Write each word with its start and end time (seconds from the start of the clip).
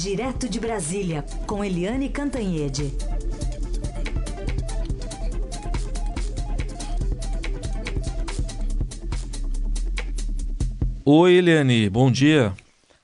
Direto 0.00 0.48
de 0.48 0.60
Brasília, 0.60 1.24
com 1.44 1.64
Eliane 1.64 2.08
Cantanhede. 2.08 2.94
Oi, 11.04 11.32
Eliane, 11.32 11.90
bom 11.90 12.12
dia. 12.12 12.54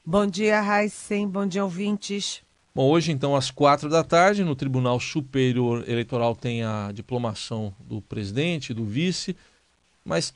Bom 0.07 0.25
dia, 0.25 0.61
Raíssen, 0.61 1.27
bom 1.27 1.45
dia, 1.45 1.65
ouvintes. 1.65 2.43
Bom, 2.73 2.89
hoje, 2.89 3.11
então, 3.11 3.35
às 3.35 3.51
quatro 3.51 3.89
da 3.89 4.05
tarde, 4.05 4.45
no 4.45 4.55
Tribunal 4.55 5.01
Superior 5.01 5.83
Eleitoral 5.89 6.37
tem 6.37 6.63
a 6.63 6.93
diplomação 6.95 7.75
do 7.81 8.01
presidente, 8.01 8.73
do 8.73 8.85
vice, 8.85 9.37
mas 10.05 10.33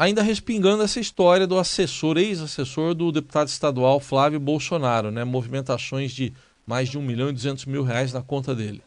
ainda 0.00 0.22
respingando 0.22 0.82
essa 0.82 0.98
história 0.98 1.46
do 1.46 1.58
assessor, 1.58 2.16
ex-assessor 2.16 2.94
do 2.94 3.12
deputado 3.12 3.48
estadual 3.48 4.00
Flávio 4.00 4.40
Bolsonaro, 4.40 5.10
né? 5.10 5.24
Movimentações 5.24 6.12
de 6.12 6.32
mais 6.66 6.88
de 6.88 6.96
1 6.96 7.02
milhão 7.02 7.28
e 7.28 7.34
200 7.34 7.66
mil 7.66 7.82
reais 7.82 8.10
na 8.10 8.22
conta 8.22 8.54
dele. 8.54 8.82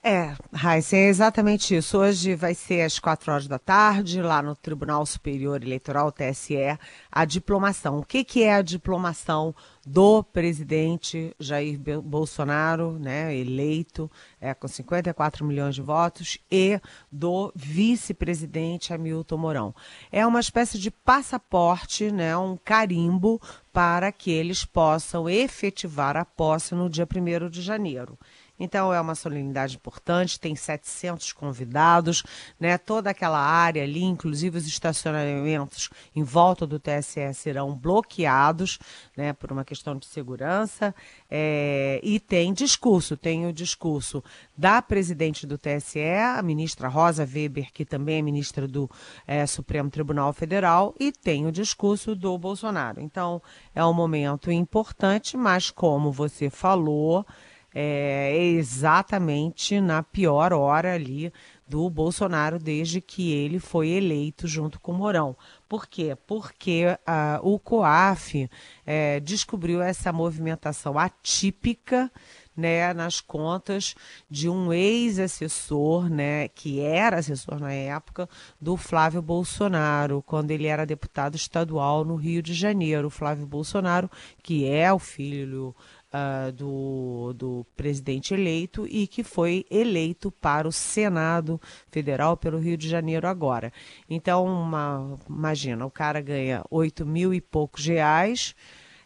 É, 0.00 0.32
Raíssa, 0.52 0.96
é 0.96 1.08
exatamente 1.08 1.74
isso. 1.74 1.98
Hoje 1.98 2.36
vai 2.36 2.54
ser 2.54 2.82
às 2.82 3.00
quatro 3.00 3.32
horas 3.32 3.48
da 3.48 3.58
tarde, 3.58 4.22
lá 4.22 4.40
no 4.40 4.54
Tribunal 4.54 5.04
Superior 5.04 5.60
Eleitoral, 5.60 6.12
TSE, 6.12 6.78
a 7.10 7.24
diplomação. 7.24 7.98
O 7.98 8.04
que, 8.04 8.22
que 8.22 8.44
é 8.44 8.54
a 8.54 8.62
diplomação 8.62 9.52
do 9.84 10.22
presidente 10.22 11.34
Jair 11.40 11.78
Bolsonaro, 12.00 12.96
né, 12.98 13.36
eleito 13.36 14.08
é, 14.40 14.54
com 14.54 14.68
54 14.68 15.44
milhões 15.44 15.74
de 15.74 15.82
votos, 15.82 16.38
e 16.48 16.80
do 17.10 17.52
vice-presidente 17.56 18.94
Hamilton 18.94 19.36
Mourão? 19.36 19.74
É 20.12 20.24
uma 20.24 20.40
espécie 20.40 20.78
de 20.78 20.92
passaporte, 20.92 22.12
né, 22.12 22.36
um 22.36 22.56
carimbo 22.56 23.40
para 23.72 24.12
que 24.12 24.30
eles 24.30 24.64
possam 24.64 25.28
efetivar 25.28 26.16
a 26.16 26.24
posse 26.24 26.74
no 26.74 26.88
dia 26.88 27.06
1 27.06 27.50
de 27.50 27.60
janeiro. 27.60 28.16
Então 28.58 28.92
é 28.92 29.00
uma 29.00 29.14
solenidade 29.14 29.76
importante, 29.76 30.40
tem 30.40 30.56
700 30.56 31.32
convidados, 31.32 32.22
né? 32.58 32.76
Toda 32.76 33.10
aquela 33.10 33.38
área 33.38 33.82
ali, 33.82 34.02
inclusive 34.02 34.58
os 34.58 34.66
estacionamentos 34.66 35.90
em 36.14 36.22
volta 36.22 36.66
do 36.66 36.78
TSE 36.78 37.32
serão 37.34 37.74
bloqueados, 37.74 38.78
né? 39.16 39.32
Por 39.32 39.52
uma 39.52 39.64
questão 39.64 39.96
de 39.96 40.06
segurança. 40.06 40.94
É... 41.30 42.00
e 42.02 42.18
tem 42.18 42.52
discurso, 42.52 43.16
tem 43.16 43.46
o 43.46 43.52
discurso 43.52 44.22
da 44.56 44.82
presidente 44.82 45.46
do 45.46 45.58
TSE, 45.58 46.00
a 46.00 46.42
ministra 46.42 46.88
Rosa 46.88 47.22
Weber, 47.24 47.72
que 47.72 47.84
também 47.84 48.18
é 48.18 48.22
ministra 48.22 48.66
do 48.66 48.90
é, 49.26 49.46
Supremo 49.46 49.90
Tribunal 49.90 50.32
Federal, 50.32 50.94
e 50.98 51.12
tem 51.12 51.46
o 51.46 51.52
discurso 51.52 52.14
do 52.14 52.36
Bolsonaro. 52.38 53.00
Então 53.00 53.40
é 53.74 53.84
um 53.84 53.92
momento 53.92 54.50
importante, 54.50 55.36
mas 55.36 55.70
como 55.70 56.10
você 56.10 56.50
falou 56.50 57.24
é, 57.74 58.36
exatamente 58.36 59.80
na 59.80 60.02
pior 60.02 60.52
hora 60.52 60.94
ali 60.94 61.32
do 61.68 61.88
Bolsonaro 61.90 62.58
desde 62.58 63.00
que 63.00 63.30
ele 63.30 63.58
foi 63.58 63.88
eleito 63.88 64.48
junto 64.48 64.80
com 64.80 64.92
Mourão. 64.92 65.36
Por 65.68 65.86
quê? 65.86 66.16
Porque 66.26 66.86
uh, 66.86 67.46
o 67.46 67.58
COAF 67.58 68.48
é, 68.86 69.20
descobriu 69.20 69.82
essa 69.82 70.10
movimentação 70.10 70.98
atípica 70.98 72.10
né, 72.58 72.92
nas 72.92 73.20
contas 73.20 73.94
de 74.28 74.48
um 74.48 74.72
ex-assessor, 74.72 76.10
né, 76.10 76.48
que 76.48 76.80
era 76.80 77.18
assessor 77.18 77.60
na 77.60 77.72
época, 77.72 78.28
do 78.60 78.76
Flávio 78.76 79.22
Bolsonaro, 79.22 80.24
quando 80.26 80.50
ele 80.50 80.66
era 80.66 80.84
deputado 80.84 81.36
estadual 81.36 82.04
no 82.04 82.16
Rio 82.16 82.42
de 82.42 82.54
Janeiro. 82.54 83.06
O 83.06 83.10
Flávio 83.10 83.46
Bolsonaro, 83.46 84.10
que 84.42 84.66
é 84.66 84.92
o 84.92 84.98
filho 84.98 85.72
uh, 86.12 86.52
do, 86.52 87.32
do 87.34 87.66
presidente 87.76 88.34
eleito 88.34 88.86
e 88.86 89.06
que 89.06 89.22
foi 89.22 89.64
eleito 89.70 90.30
para 90.30 90.68
o 90.68 90.72
Senado 90.72 91.60
Federal 91.90 92.36
pelo 92.36 92.58
Rio 92.58 92.76
de 92.76 92.88
Janeiro 92.88 93.26
agora. 93.26 93.72
Então, 94.08 94.46
uma, 94.46 95.18
imagina, 95.28 95.84
o 95.84 95.90
cara 95.90 96.20
ganha 96.20 96.64
8 96.70 97.04
mil 97.06 97.32
e 97.32 97.40
poucos 97.40 97.86
reais. 97.86 98.54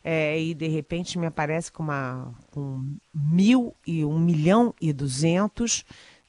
É, 0.05 0.37
e 0.37 0.53
de 0.53 0.67
repente 0.67 1.17
me 1.17 1.27
aparece 1.27 1.71
com, 1.71 1.85
uma, 1.85 2.35
com 2.51 2.97
mil 3.15 3.73
e 3.87 4.05
um 4.05 4.19
milhão 4.19 4.75
e 4.81 4.93
duzentos, 4.93 5.85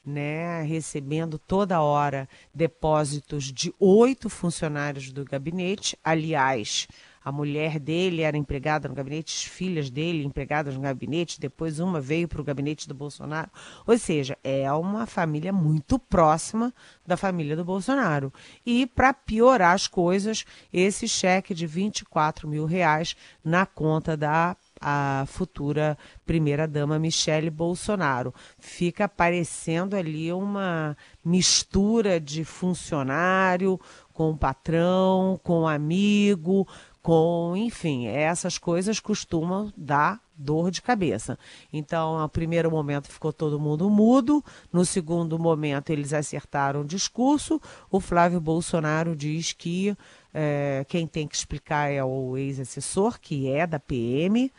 né, 0.06 0.62
recebendo 0.62 1.40
toda 1.40 1.82
hora 1.82 2.28
depósitos 2.54 3.52
de 3.52 3.74
oito 3.80 4.30
funcionários 4.30 5.10
do 5.10 5.24
gabinete. 5.24 5.98
Aliás, 6.04 6.86
a 7.24 7.32
mulher 7.32 7.80
dele 7.80 8.22
era 8.22 8.36
empregada 8.36 8.88
no 8.88 8.94
gabinete, 8.94 9.34
as 9.34 9.44
filhas 9.44 9.88
dele 9.88 10.24
empregadas 10.24 10.74
no 10.74 10.82
gabinete, 10.82 11.40
depois 11.40 11.80
uma 11.80 12.00
veio 12.00 12.28
para 12.28 12.40
o 12.40 12.44
gabinete 12.44 12.86
do 12.86 12.94
Bolsonaro. 12.94 13.50
Ou 13.86 13.96
seja, 13.96 14.36
é 14.44 14.70
uma 14.72 15.06
família 15.06 15.52
muito 15.52 15.98
próxima 15.98 16.72
da 17.06 17.16
família 17.16 17.56
do 17.56 17.64
Bolsonaro. 17.64 18.32
E, 18.66 18.86
para 18.86 19.14
piorar 19.14 19.74
as 19.74 19.88
coisas, 19.88 20.44
esse 20.72 21.08
cheque 21.08 21.54
de 21.54 21.66
24 21.66 22.46
mil 22.46 22.66
reais 22.66 23.16
na 23.42 23.64
conta 23.64 24.16
da 24.16 24.54
a 24.86 25.24
futura 25.26 25.96
primeira-dama 26.26 26.98
Michele 26.98 27.48
Bolsonaro. 27.48 28.34
Fica 28.58 29.08
parecendo 29.08 29.96
ali 29.96 30.30
uma 30.30 30.94
mistura 31.24 32.20
de 32.20 32.44
funcionário 32.44 33.80
com 34.12 34.36
patrão, 34.36 35.40
com 35.42 35.66
amigo, 35.66 36.68
com, 37.04 37.54
enfim, 37.54 38.06
essas 38.06 38.56
coisas 38.56 38.98
costumam 38.98 39.70
dar 39.76 40.18
dor 40.34 40.70
de 40.70 40.80
cabeça. 40.80 41.38
Então, 41.70 42.18
no 42.18 42.26
primeiro 42.30 42.70
momento 42.70 43.12
ficou 43.12 43.30
todo 43.30 43.60
mundo 43.60 43.90
mudo, 43.90 44.42
no 44.72 44.86
segundo 44.86 45.38
momento 45.38 45.90
eles 45.90 46.14
acertaram 46.14 46.80
o 46.80 46.86
discurso. 46.86 47.60
O 47.90 48.00
Flávio 48.00 48.40
Bolsonaro 48.40 49.14
diz 49.14 49.52
que 49.52 49.94
é, 50.32 50.86
quem 50.88 51.06
tem 51.06 51.28
que 51.28 51.36
explicar 51.36 51.92
é 51.92 52.02
o 52.02 52.38
ex-assessor, 52.38 53.20
que 53.20 53.50
é 53.50 53.66
da 53.66 53.78
PM, 53.78 54.50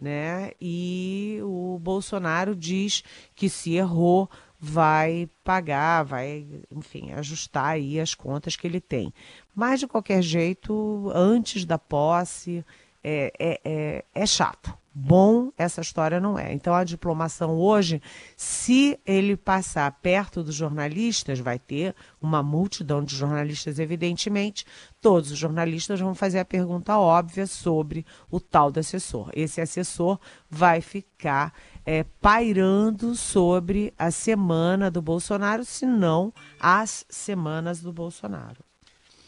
né? 0.00 0.50
E 0.60 1.38
o 1.44 1.78
Bolsonaro 1.80 2.56
diz 2.56 3.04
que 3.32 3.48
se 3.48 3.74
errou 3.74 4.28
vai 4.64 5.28
pagar, 5.42 6.04
vai, 6.04 6.46
enfim, 6.70 7.10
ajustar 7.10 7.66
aí 7.66 7.98
as 7.98 8.14
contas 8.14 8.54
que 8.54 8.64
ele 8.64 8.80
tem. 8.80 9.12
Mas, 9.54 9.80
de 9.80 9.86
qualquer 9.86 10.22
jeito, 10.22 11.10
antes 11.14 11.64
da 11.64 11.78
posse, 11.78 12.64
é, 13.04 13.32
é, 13.38 13.60
é, 13.64 14.04
é 14.14 14.26
chato. 14.26 14.72
Bom, 14.94 15.50
essa 15.56 15.80
história 15.80 16.20
não 16.20 16.38
é. 16.38 16.52
Então, 16.52 16.74
a 16.74 16.84
diplomação 16.84 17.56
hoje, 17.56 18.02
se 18.36 19.00
ele 19.06 19.38
passar 19.38 19.90
perto 20.02 20.42
dos 20.42 20.54
jornalistas, 20.54 21.38
vai 21.38 21.58
ter 21.58 21.94
uma 22.20 22.42
multidão 22.42 23.02
de 23.02 23.16
jornalistas, 23.16 23.78
evidentemente. 23.78 24.66
Todos 25.00 25.30
os 25.30 25.38
jornalistas 25.38 25.98
vão 25.98 26.14
fazer 26.14 26.40
a 26.40 26.44
pergunta 26.44 26.98
óbvia 26.98 27.46
sobre 27.46 28.04
o 28.30 28.38
tal 28.38 28.70
do 28.70 28.80
assessor. 28.80 29.30
Esse 29.34 29.62
assessor 29.62 30.18
vai 30.50 30.82
ficar 30.82 31.54
é, 31.86 32.04
pairando 32.20 33.14
sobre 33.14 33.94
a 33.98 34.10
semana 34.10 34.90
do 34.90 35.00
Bolsonaro, 35.00 35.64
se 35.64 35.86
não 35.86 36.34
as 36.60 37.06
semanas 37.08 37.80
do 37.80 37.94
Bolsonaro. 37.94 38.62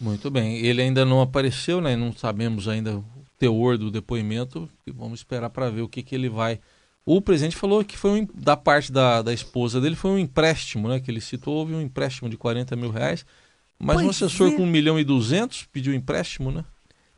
Muito 0.04 0.30
bem. 0.30 0.58
Ele 0.58 0.82
ainda 0.82 1.02
não 1.02 1.22
apareceu, 1.22 1.80
né? 1.80 1.96
Não 1.96 2.12
sabemos 2.12 2.68
ainda 2.68 2.98
o 2.98 3.04
teor 3.38 3.78
do 3.78 3.90
depoimento. 3.90 4.68
Vamos 4.86 5.20
esperar 5.20 5.48
para 5.48 5.70
ver 5.70 5.80
o 5.80 5.88
que, 5.88 6.02
que 6.02 6.14
ele 6.14 6.28
vai. 6.28 6.60
O 7.06 7.22
presidente 7.22 7.56
falou 7.56 7.82
que 7.82 7.96
foi 7.96 8.20
um, 8.20 8.28
da 8.34 8.54
parte 8.54 8.92
da, 8.92 9.22
da 9.22 9.32
esposa 9.32 9.80
dele 9.80 9.96
foi 9.96 10.10
um 10.10 10.18
empréstimo, 10.18 10.88
né? 10.88 11.00
Que 11.00 11.10
ele 11.10 11.22
citou, 11.22 11.54
houve 11.54 11.74
um 11.74 11.80
empréstimo 11.80 12.28
de 12.28 12.36
40 12.36 12.76
mil 12.76 12.90
reais. 12.90 13.24
Mas 13.78 13.96
pois 13.96 14.06
um 14.06 14.10
assessor 14.10 14.52
é. 14.52 14.56
com 14.56 14.62
1 14.64 14.66
milhão 14.66 15.00
e 15.00 15.04
200 15.04 15.64
pediu 15.72 15.94
empréstimo, 15.94 16.50
né? 16.50 16.66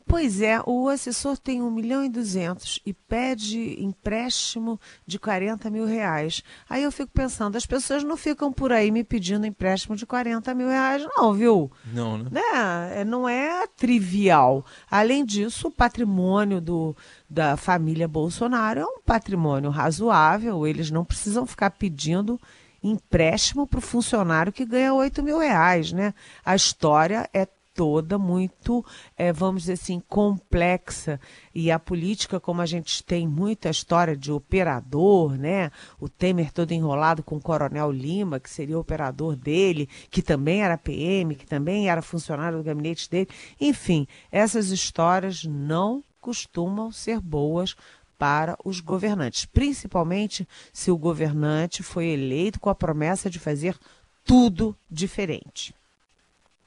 Pois 0.07 0.41
é, 0.41 0.61
o 0.65 0.87
assessor 0.87 1.37
tem 1.37 1.61
1 1.61 1.69
milhão 1.69 2.03
e 2.03 2.07
200 2.07 2.79
e 2.85 2.93
pede 2.93 3.83
empréstimo 3.83 4.79
de 5.05 5.19
40 5.19 5.69
mil 5.69 5.85
reais. 5.85 6.41
Aí 6.69 6.83
eu 6.83 6.91
fico 6.93 7.11
pensando, 7.13 7.57
as 7.57 7.65
pessoas 7.65 8.05
não 8.05 8.15
ficam 8.15 8.51
por 8.53 8.71
aí 8.71 8.89
me 8.89 9.03
pedindo 9.03 9.45
empréstimo 9.45 9.97
de 9.97 10.05
40 10.05 10.53
mil 10.55 10.69
reais, 10.69 11.05
não, 11.15 11.33
viu? 11.33 11.69
Não, 11.93 12.17
né? 12.17 12.29
né? 12.31 13.03
Não 13.03 13.27
é 13.27 13.67
trivial. 13.67 14.65
Além 14.89 15.25
disso, 15.25 15.67
o 15.67 15.71
patrimônio 15.71 16.61
do, 16.61 16.95
da 17.29 17.57
família 17.57 18.07
Bolsonaro 18.07 18.79
é 18.79 18.85
um 18.85 19.01
patrimônio 19.05 19.69
razoável, 19.69 20.65
eles 20.65 20.89
não 20.89 21.03
precisam 21.03 21.45
ficar 21.45 21.71
pedindo 21.71 22.39
empréstimo 22.81 23.67
para 23.67 23.79
o 23.79 23.81
funcionário 23.81 24.53
que 24.53 24.63
ganha 24.63 24.93
8 24.93 25.21
mil 25.21 25.39
reais, 25.39 25.91
né? 25.91 26.13
A 26.45 26.55
história 26.55 27.29
é 27.33 27.45
toda 27.77 28.17
muito, 28.17 28.83
é, 29.15 29.31
vamos 29.31 29.61
dizer 29.61 29.73
assim, 29.73 30.01
complexa. 30.09 31.21
E 31.53 31.69
a 31.69 31.77
política, 31.77 32.39
como 32.39 32.59
a 32.59 32.65
gente 32.65 33.03
tem 33.03 33.27
muita 33.27 33.69
história 33.69 34.17
de 34.17 34.31
operador, 34.31 35.37
né? 35.37 35.71
O 35.99 36.09
Temer 36.09 36.51
todo 36.51 36.71
enrolado 36.71 37.21
com 37.21 37.37
o 37.37 37.41
Coronel 37.41 37.91
Lima, 37.91 38.39
que 38.39 38.49
seria 38.49 38.75
o 38.75 38.81
operador 38.81 39.35
dele, 39.35 39.87
que 40.09 40.23
também 40.23 40.63
era 40.63 40.75
PM, 40.75 41.35
que 41.35 41.45
também 41.45 41.87
era 41.87 42.01
funcionário 42.01 42.57
do 42.57 42.63
gabinete 42.63 43.07
dele. 43.07 43.29
Enfim, 43.61 44.07
essas 44.31 44.71
histórias 44.71 45.43
não 45.43 46.03
costumam 46.19 46.91
ser 46.91 47.19
boas 47.19 47.75
para 48.17 48.57
os 48.65 48.79
governantes, 48.79 49.45
principalmente 49.45 50.47
se 50.73 50.89
o 50.89 50.97
governante 50.97 51.83
foi 51.83 52.07
eleito 52.07 52.59
com 52.59 52.71
a 52.71 52.75
promessa 52.75 53.29
de 53.29 53.37
fazer 53.37 53.77
tudo 54.25 54.75
diferente. 54.89 55.76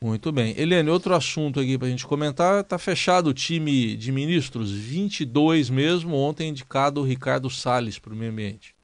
Muito 0.03 0.33
bem. 0.33 0.55
Eliane, 0.57 0.89
outro 0.89 1.15
assunto 1.15 1.61
aqui 1.61 1.77
para 1.77 1.87
a 1.87 1.91
gente 1.91 2.07
comentar. 2.07 2.63
Está 2.63 2.79
fechado 2.79 3.29
o 3.29 3.35
time 3.35 3.95
de 3.95 4.11
ministros, 4.11 4.73
22 4.73 5.69
mesmo. 5.69 6.17
Ontem 6.17 6.49
indicado 6.49 7.03
o 7.03 7.05
Ricardo 7.05 7.51
Salles 7.51 7.99
para 7.99 8.15
o 8.15 8.17
meio 8.17 8.33
ambiente. 8.33 8.75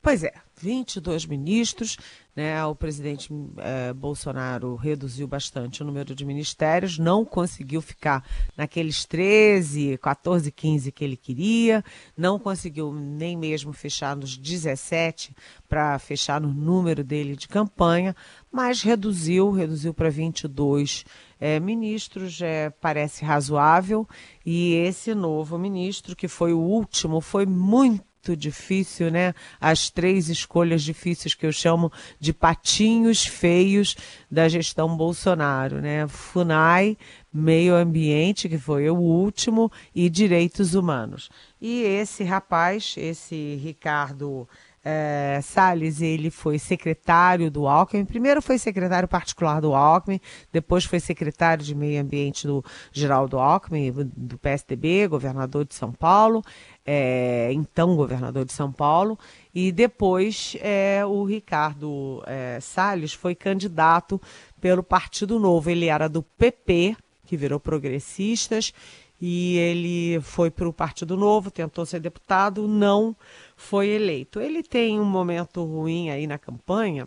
Pois 0.00 0.22
é, 0.22 0.32
22 0.62 1.26
ministros. 1.26 1.96
Né? 2.40 2.64
O 2.64 2.74
presidente 2.74 3.28
eh, 3.58 3.92
Bolsonaro 3.92 4.74
reduziu 4.74 5.28
bastante 5.28 5.82
o 5.82 5.84
número 5.84 6.14
de 6.14 6.24
ministérios, 6.24 6.98
não 6.98 7.22
conseguiu 7.22 7.82
ficar 7.82 8.24
naqueles 8.56 9.04
13, 9.04 9.98
14, 9.98 10.50
15 10.50 10.90
que 10.90 11.04
ele 11.04 11.18
queria, 11.18 11.84
não 12.16 12.38
conseguiu 12.38 12.94
nem 12.94 13.36
mesmo 13.36 13.74
fechar 13.74 14.16
nos 14.16 14.38
17 14.38 15.36
para 15.68 15.98
fechar 15.98 16.40
no 16.40 16.48
número 16.48 17.04
dele 17.04 17.36
de 17.36 17.46
campanha, 17.46 18.16
mas 18.50 18.80
reduziu, 18.82 19.50
reduziu 19.50 19.92
para 19.92 20.08
22 20.08 21.04
é, 21.38 21.60
ministros, 21.60 22.40
é, 22.40 22.70
parece 22.70 23.22
razoável, 23.22 24.08
e 24.46 24.76
esse 24.76 25.14
novo 25.14 25.58
ministro, 25.58 26.16
que 26.16 26.26
foi 26.26 26.54
o 26.54 26.58
último, 26.58 27.20
foi 27.20 27.44
muito 27.44 28.09
muito 28.20 28.36
difícil, 28.36 29.10
né? 29.10 29.34
As 29.58 29.88
três 29.88 30.28
escolhas 30.28 30.82
difíceis 30.82 31.34
que 31.34 31.46
eu 31.46 31.52
chamo 31.52 31.90
de 32.18 32.32
patinhos 32.32 33.24
feios 33.24 33.96
da 34.30 34.46
gestão 34.48 34.94
Bolsonaro, 34.94 35.80
né? 35.80 36.06
FUNAI, 36.06 36.98
Meio 37.32 37.74
Ambiente, 37.74 38.48
que 38.48 38.58
foi 38.58 38.90
o 38.90 38.96
último, 38.96 39.72
e 39.94 40.10
Direitos 40.10 40.74
Humanos. 40.74 41.30
E 41.60 41.82
esse 41.82 42.22
rapaz, 42.22 42.94
esse 42.98 43.58
Ricardo 43.62 44.46
é, 44.82 45.40
Salles, 45.42 46.00
ele 46.00 46.30
foi 46.30 46.58
secretário 46.58 47.50
do 47.50 47.66
Alckmin. 47.66 48.04
Primeiro 48.04 48.40
foi 48.40 48.58
secretário 48.58 49.06
particular 49.06 49.60
do 49.60 49.74
Alckmin, 49.74 50.20
depois 50.50 50.84
foi 50.84 50.98
secretário 51.00 51.64
de 51.64 51.74
Meio 51.74 52.00
Ambiente 52.00 52.46
do 52.46 52.64
Geraldo 52.92 53.38
Alckmin, 53.38 53.92
do 53.92 54.38
PSDB, 54.38 55.06
governador 55.06 55.66
de 55.66 55.74
São 55.74 55.92
Paulo, 55.92 56.42
é, 56.84 57.50
então 57.52 57.94
governador 57.94 58.44
de 58.44 58.52
São 58.52 58.72
Paulo, 58.72 59.18
e 59.54 59.70
depois 59.70 60.56
é, 60.60 61.04
o 61.04 61.24
Ricardo 61.24 62.22
é, 62.26 62.58
Salles 62.60 63.12
foi 63.12 63.34
candidato 63.34 64.20
pelo 64.60 64.82
Partido 64.82 65.38
Novo. 65.38 65.68
Ele 65.68 65.86
era 65.86 66.08
do 66.08 66.22
PP, 66.22 66.96
que 67.26 67.36
virou 67.36 67.60
progressistas, 67.60 68.72
e 69.20 69.56
ele 69.58 70.20
foi 70.20 70.50
para 70.50 70.68
o 70.68 70.72
Partido 70.72 71.16
Novo, 71.16 71.50
tentou 71.50 71.84
ser 71.84 72.00
deputado, 72.00 72.66
não 72.66 73.14
foi 73.54 73.88
eleito. 73.88 74.40
Ele 74.40 74.62
tem 74.62 74.98
um 74.98 75.04
momento 75.04 75.62
ruim 75.62 76.08
aí 76.08 76.26
na 76.26 76.38
campanha, 76.38 77.06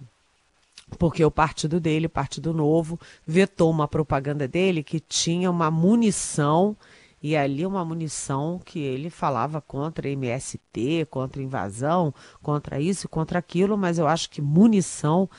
porque 0.99 1.25
o 1.25 1.31
partido 1.31 1.79
dele, 1.79 2.05
o 2.05 2.09
Partido 2.09 2.53
Novo, 2.53 2.99
vetou 3.25 3.71
uma 3.71 3.87
propaganda 3.87 4.47
dele 4.47 4.83
que 4.83 4.99
tinha 4.99 5.49
uma 5.49 5.71
munição 5.71 6.77
e 7.21 7.37
ali 7.37 7.65
uma 7.65 7.85
munição 7.85 8.59
que 8.63 8.79
ele 8.79 9.09
falava 9.09 9.61
contra 9.61 10.09
MST, 10.09 11.07
contra 11.09 11.41
invasão, 11.41 12.13
contra 12.41 12.79
isso, 12.81 13.07
contra 13.07 13.39
aquilo, 13.39 13.77
mas 13.77 13.97
eu 13.97 14.07
acho 14.07 14.29
que 14.29 14.41
munição 14.41 15.29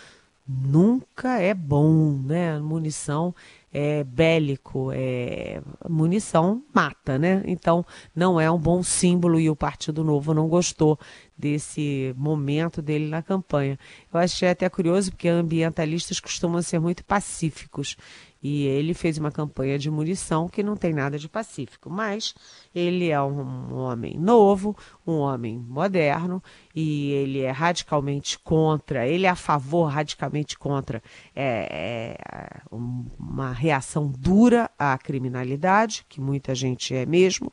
nunca 0.46 1.38
é 1.38 1.54
bom, 1.54 2.18
né? 2.24 2.58
Munição 2.58 3.34
é 3.76 4.04
bélico, 4.04 4.92
é 4.92 5.60
munição 5.90 6.62
mata, 6.72 7.18
né? 7.18 7.42
Então 7.44 7.84
não 8.14 8.40
é 8.40 8.48
um 8.48 8.58
bom 8.58 8.84
símbolo 8.84 9.40
e 9.40 9.50
o 9.50 9.56
Partido 9.56 10.04
Novo 10.04 10.32
não 10.32 10.48
gostou 10.48 10.96
desse 11.36 12.14
momento 12.16 12.80
dele 12.80 13.08
na 13.08 13.20
campanha. 13.20 13.76
Eu 14.12 14.20
achei 14.20 14.48
até 14.48 14.68
curioso 14.68 15.10
porque 15.10 15.28
ambientalistas 15.28 16.20
costumam 16.20 16.62
ser 16.62 16.78
muito 16.78 17.04
pacíficos 17.04 17.96
e 18.44 18.66
ele 18.66 18.92
fez 18.92 19.16
uma 19.16 19.30
campanha 19.30 19.78
de 19.78 19.90
munição 19.90 20.50
que 20.50 20.62
não 20.62 20.76
tem 20.76 20.92
nada 20.92 21.18
de 21.18 21.30
pacífico, 21.30 21.88
mas 21.88 22.34
ele 22.74 23.08
é 23.08 23.18
um 23.22 23.74
homem 23.74 24.18
novo, 24.18 24.76
um 25.06 25.14
homem 25.14 25.58
moderno 25.58 26.42
e 26.74 27.10
ele 27.12 27.40
é 27.40 27.50
radicalmente 27.50 28.38
contra, 28.38 29.08
ele 29.08 29.24
é 29.24 29.30
a 29.30 29.34
favor, 29.34 29.86
radicalmente 29.86 30.58
contra 30.58 31.02
é, 31.34 32.18
é, 32.20 32.60
uma 32.70 33.50
reação 33.50 34.12
dura 34.14 34.70
à 34.78 34.98
criminalidade, 34.98 36.04
que 36.06 36.20
muita 36.20 36.54
gente 36.54 36.94
é 36.94 37.06
mesmo, 37.06 37.50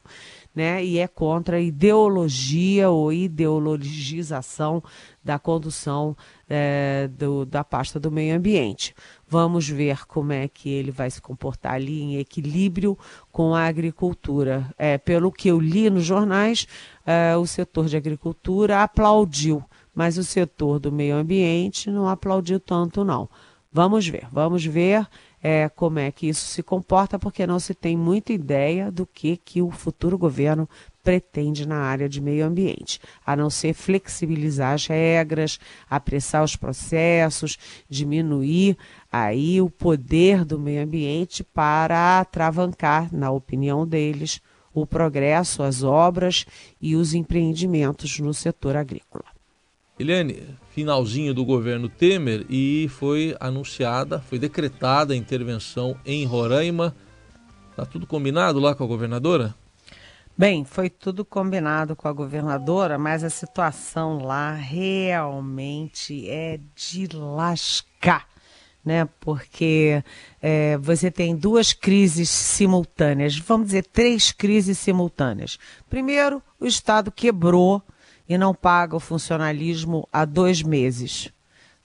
né? 0.54 0.84
E 0.84 1.00
é 1.00 1.08
contra 1.08 1.58
a 1.58 1.62
ideologia 1.62 2.90
ou 2.90 3.12
ideologização 3.12 4.84
da 5.24 5.40
condução 5.40 6.16
é, 6.50 7.10
do, 7.18 7.46
da 7.46 7.64
pasta 7.64 8.00
do 8.00 8.12
meio 8.12 8.36
ambiente. 8.36 8.94
Vamos 9.28 9.68
ver 9.70 10.06
como 10.08 10.34
é 10.34 10.48
que 10.48 10.70
ele 10.70 10.92
vai 10.92 11.10
se 11.10 11.22
comportar 11.22 11.76
ali 11.76 12.02
em 12.02 12.18
equilíbrio 12.18 12.98
com 13.32 13.56
a 13.56 13.66
agricultura. 13.66 14.70
É, 14.78 14.98
pelo 14.98 15.32
que 15.32 15.48
eu 15.48 15.60
li 15.60 15.90
nos 15.90 16.04
jornais, 16.04 16.68
é, 17.06 17.36
o 17.38 17.46
setor 17.46 17.86
de 17.86 17.96
agricultura 17.96 18.84
aplaudiu, 18.84 19.64
mas 19.96 20.18
o 20.18 20.24
setor 20.24 20.80
do 20.80 20.92
meio 20.92 21.16
ambiente 21.16 21.90
não 21.90 22.10
aplaudiu 22.10 22.60
tanto, 22.60 23.06
não. 23.06 23.30
Vamos 23.72 24.06
ver, 24.06 24.28
vamos 24.34 24.66
ver 24.66 25.08
é, 25.42 25.70
como 25.70 26.00
é 26.00 26.12
que 26.12 26.28
isso 26.28 26.46
se 26.46 26.62
comporta, 26.62 27.18
porque 27.18 27.48
não 27.48 27.60
se 27.60 27.74
tem 27.74 27.98
muita 27.98 28.32
ideia 28.32 28.92
do 28.92 29.06
que, 29.06 29.38
que 29.38 29.62
o 29.62 29.72
futuro 29.72 30.18
governo 30.18 30.70
pretende 31.04 31.68
na 31.68 31.78
área 31.78 32.08
de 32.08 32.22
meio 32.22 32.46
ambiente, 32.46 33.00
a 33.26 33.36
não 33.36 33.50
ser 33.50 33.74
flexibilizar 33.74 34.74
as 34.74 34.86
regras, 34.86 35.60
apressar 35.90 36.44
os 36.44 36.56
processos, 36.56 37.58
diminuir 37.90 38.78
aí 39.12 39.60
o 39.60 39.70
poder 39.70 40.46
do 40.46 40.60
meio 40.60 40.84
ambiente 40.84 41.44
para 41.44 42.20
atravancar, 42.20 43.12
na 43.12 43.32
opinião 43.32 43.88
deles, 43.88 44.40
o 44.74 44.86
progresso, 44.86 45.64
as 45.64 45.84
obras 45.84 46.46
e 46.80 46.96
os 46.96 47.14
empreendimentos 47.14 48.20
no 48.20 48.34
setor 48.34 48.76
agrícola. 48.76 49.31
Eliane, 50.02 50.44
finalzinho 50.72 51.34
do 51.34 51.46
governo 51.46 51.88
Temer 51.88 52.46
e 52.50 52.90
foi 52.90 53.36
anunciada, 53.40 54.20
foi 54.20 54.40
decretada 54.40 55.14
a 55.14 55.18
intervenção 55.18 55.96
em 56.06 56.26
Roraima. 56.26 56.96
Tá 57.76 57.86
tudo 57.86 58.08
combinado 58.08 58.60
lá 58.60 58.74
com 58.74 58.84
a 58.84 58.88
governadora? 58.88 59.56
Bem, 60.36 60.66
foi 60.66 60.90
tudo 60.90 61.24
combinado 61.24 61.96
com 61.96 62.08
a 62.08 62.12
governadora, 62.12 62.98
mas 62.98 63.24
a 63.24 63.30
situação 63.30 64.18
lá 64.24 64.54
realmente 64.54 66.28
é 66.28 66.60
de 66.76 67.08
lascar, 67.16 68.28
né? 68.84 69.08
Porque 69.20 70.04
é, 70.42 70.78
você 70.78 71.12
tem 71.12 71.36
duas 71.36 71.74
crises 71.74 72.30
simultâneas, 72.30 73.38
vamos 73.38 73.68
dizer 73.68 73.86
três 73.86 74.32
crises 74.32 74.80
simultâneas. 74.80 75.60
Primeiro, 75.88 76.42
o 76.60 76.66
Estado 76.66 77.12
quebrou 77.12 77.84
e 78.28 78.38
não 78.38 78.54
paga 78.54 78.96
o 78.96 79.00
funcionalismo 79.00 80.08
há 80.12 80.26
dois 80.26 80.62
meses. 80.62 81.32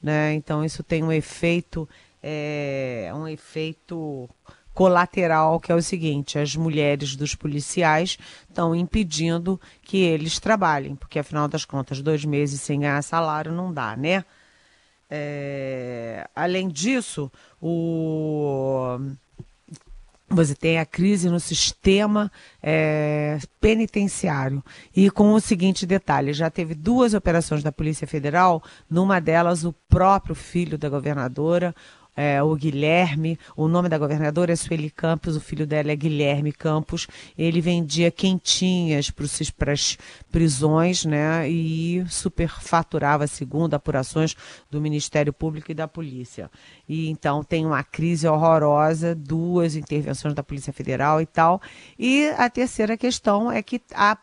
Né? 0.03 0.35
Então 0.35 0.65
isso 0.65 0.83
tem 0.83 1.03
um 1.03 1.13
efeito, 1.13 1.89
é, 2.23 3.11
um 3.15 3.27
efeito 3.27 4.29
colateral 4.75 5.59
que 5.59 5.73
é 5.73 5.75
o 5.75 5.83
seguinte: 5.83 6.39
as 6.39 6.55
mulheres 6.55 7.17
dos 7.17 7.35
policiais 7.35 8.19
estão 8.49 8.75
impedindo 8.75 9.61
que 9.83 9.97
eles 9.97 10.39
trabalhem, 10.39 10.95
porque 10.95 11.19
afinal 11.19 11.49
das 11.49 11.65
contas, 11.65 12.03
dois 12.03 12.25
meses 12.25 12.61
sem 12.61 12.81
ganhar 12.81 13.03
salário 13.03 13.51
não 13.51 13.73
dá, 13.73 13.97
né? 13.97 14.25
É, 15.09 16.29
além 16.35 16.69
disso, 16.69 17.31
o 17.61 18.99
você 20.37 20.55
tem 20.55 20.79
a 20.79 20.87
crise 20.87 21.29
no 21.29 21.41
sistema 21.41 22.31
é, 22.63 23.39
penitenciário. 23.61 24.63
E 24.95 25.11
com 25.11 25.33
o 25.33 25.41
seguinte 25.41 25.87
detalhe: 25.87 26.33
já 26.33 26.51
teve 26.51 26.75
duas 26.75 27.15
operações 27.15 27.63
da 27.63 27.73
Polícia 27.73 28.07
Federal, 28.07 28.63
numa 28.89 29.21
delas 29.21 29.65
o 29.65 29.73
próprio 29.89 30.35
filho 30.35 30.77
da 30.77 30.89
governadora, 30.89 31.75
é, 32.17 32.43
o 32.43 32.55
Guilherme, 32.55 33.39
o 33.55 33.69
nome 33.69 33.91
da 33.91 33.99
governadora 33.99 34.53
é 34.53 34.57
Sueli 34.57 34.89
Campos, 34.89 35.37
o 35.37 35.41
filho 35.41 35.67
dela 35.67 35.93
é 35.93 35.97
Guilherme 35.97 36.51
Campos. 36.51 37.07
Ele 37.37 37.61
vendia 37.61 38.11
quentinhas 38.11 39.11
para 39.11 39.73
as 39.73 39.99
prisões, 40.33 41.05
né? 41.05 41.49
E 41.49 42.03
superfaturava, 42.09 43.27
segundo 43.27 43.75
apurações 43.75 44.35
do 44.71 44.81
Ministério 44.81 45.33
Público 45.33 45.71
e 45.71 45.75
da 45.75 45.87
Polícia. 45.87 46.51
E 46.89 47.11
então 47.11 47.45
tem 47.45 47.67
uma 47.67 47.85
crise 47.85 48.27
horrorosa, 48.27 49.15
duas 49.15 49.77
intervenções 49.77 50.33
da 50.33 50.43
Polícia 50.43 50.73
Federal 50.73 51.21
e 51.21 51.27
tal. 51.27 51.61
E 51.99 52.29
a 52.39 52.49
terceira 52.49 52.97
questão 52.97 53.53
é 53.53 53.63
que, 53.63 53.79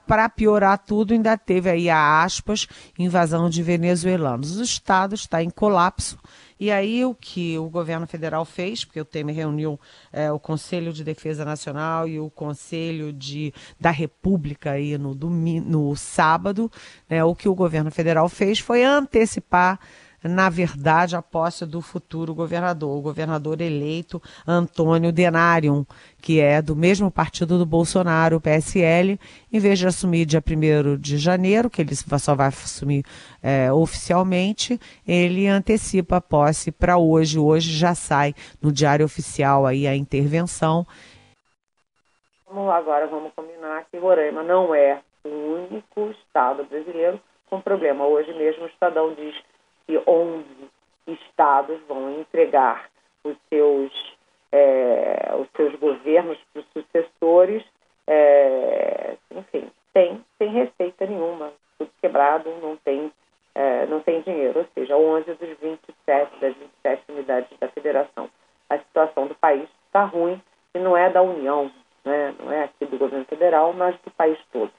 para 0.07 0.27
piorar 0.29 0.79
tudo, 0.79 1.13
ainda 1.13 1.37
teve 1.37 1.69
aí 1.69 1.89
a 1.91 2.23
aspas 2.23 2.67
invasão 2.97 3.49
de 3.49 3.61
venezuelanos. 3.61 4.57
O 4.57 4.63
Estado 4.63 5.13
está 5.13 5.43
em 5.43 5.49
colapso 5.51 6.17
E 6.63 6.71
aí 6.71 7.03
o 7.03 7.13
que 7.13 7.59
o 7.59 7.69
governo 7.69 8.07
federal 8.07 8.45
fez, 8.45 8.85
porque 8.85 9.01
o 9.01 9.03
Temer 9.03 9.35
reuniu 9.35 9.77
é, 10.13 10.31
o 10.31 10.39
Conselho 10.39 10.93
de 10.93 11.03
Defesa 11.03 11.43
Nacional 11.43 12.07
e 12.07 12.21
o 12.21 12.29
Conselho 12.29 13.11
de, 13.11 13.53
da 13.77 13.91
República 13.91 14.71
aí 14.71 14.97
no, 14.97 15.13
domingo, 15.13 15.69
no 15.69 15.93
sábado, 15.97 16.71
né, 17.09 17.21
o 17.21 17.35
que 17.35 17.49
o 17.49 17.53
governo 17.53 17.91
federal 17.91 18.29
fez 18.29 18.59
foi 18.59 18.81
antecipar 18.81 19.77
na 20.23 20.49
verdade, 20.49 21.15
a 21.15 21.21
posse 21.21 21.65
do 21.65 21.81
futuro 21.81 22.33
governador, 22.33 22.97
o 22.97 23.01
governador 23.01 23.59
eleito 23.61 24.21
Antônio 24.47 25.11
Denarium, 25.11 25.85
que 26.21 26.39
é 26.39 26.61
do 26.61 26.75
mesmo 26.75 27.11
partido 27.11 27.57
do 27.57 27.65
Bolsonaro, 27.65 28.37
o 28.37 28.41
PSL, 28.41 29.19
em 29.51 29.59
vez 29.59 29.79
de 29.79 29.87
assumir 29.87 30.25
dia 30.25 30.41
1 30.41 30.97
de 30.97 31.17
janeiro, 31.17 31.69
que 31.69 31.81
ele 31.81 31.95
só 31.95 32.35
vai 32.35 32.47
assumir 32.47 33.03
é, 33.41 33.71
oficialmente, 33.71 34.79
ele 35.07 35.47
antecipa 35.47 36.17
a 36.17 36.21
posse 36.21 36.71
para 36.71 36.97
hoje. 36.97 37.37
Hoje 37.37 37.71
já 37.71 37.93
sai 37.93 38.33
no 38.61 38.71
Diário 38.71 39.05
Oficial 39.05 39.65
aí 39.65 39.85
a 39.85 39.95
intervenção. 39.95 40.85
Agora 42.47 43.07
vamos 43.07 43.31
combinar 43.35 43.85
que 43.91 43.97
Roraima 43.97 44.43
não 44.43 44.75
é 44.75 45.01
o 45.23 45.29
único 45.29 46.11
estado 46.11 46.63
brasileiro 46.65 47.19
com 47.49 47.59
problema. 47.59 48.05
Hoje 48.05 48.31
mesmo 48.33 48.65
o 48.65 48.67
Estadão 48.67 49.13
diz 49.13 49.35
que 49.87 50.01
11 50.07 50.45
estados 51.07 51.79
vão 51.87 52.19
entregar 52.19 52.89
os 53.23 53.35
seus, 53.49 53.91
é, 54.51 55.33
os 55.39 55.47
seus 55.55 55.75
governos 55.79 56.37
para 56.51 56.61
os 56.61 56.67
sucessores, 56.73 57.63
é, 58.07 59.15
enfim, 59.31 59.69
sem, 59.93 60.23
sem 60.37 60.49
receita 60.49 61.05
nenhuma, 61.05 61.53
tudo 61.77 61.91
quebrado, 62.01 62.49
não 62.61 62.75
tem, 62.77 63.11
é, 63.55 63.85
não 63.85 64.01
tem 64.01 64.21
dinheiro, 64.21 64.59
ou 64.59 64.67
seja, 64.73 64.97
11 64.97 65.33
dos 65.33 65.57
27, 65.59 66.39
das 66.39 66.55
27 66.55 67.03
unidades 67.09 67.59
da 67.59 67.67
federação. 67.69 68.29
A 68.69 68.77
situação 68.77 69.27
do 69.27 69.35
país 69.35 69.69
está 69.87 70.03
ruim 70.05 70.41
e 70.73 70.79
não 70.79 70.97
é 70.97 71.09
da 71.09 71.21
União, 71.21 71.71
né? 72.03 72.33
não 72.39 72.51
é 72.51 72.63
aqui 72.63 72.85
do 72.85 72.97
governo 72.97 73.25
federal, 73.25 73.73
mas 73.73 73.95
do 74.01 74.11
país 74.11 74.37
todo. 74.51 74.71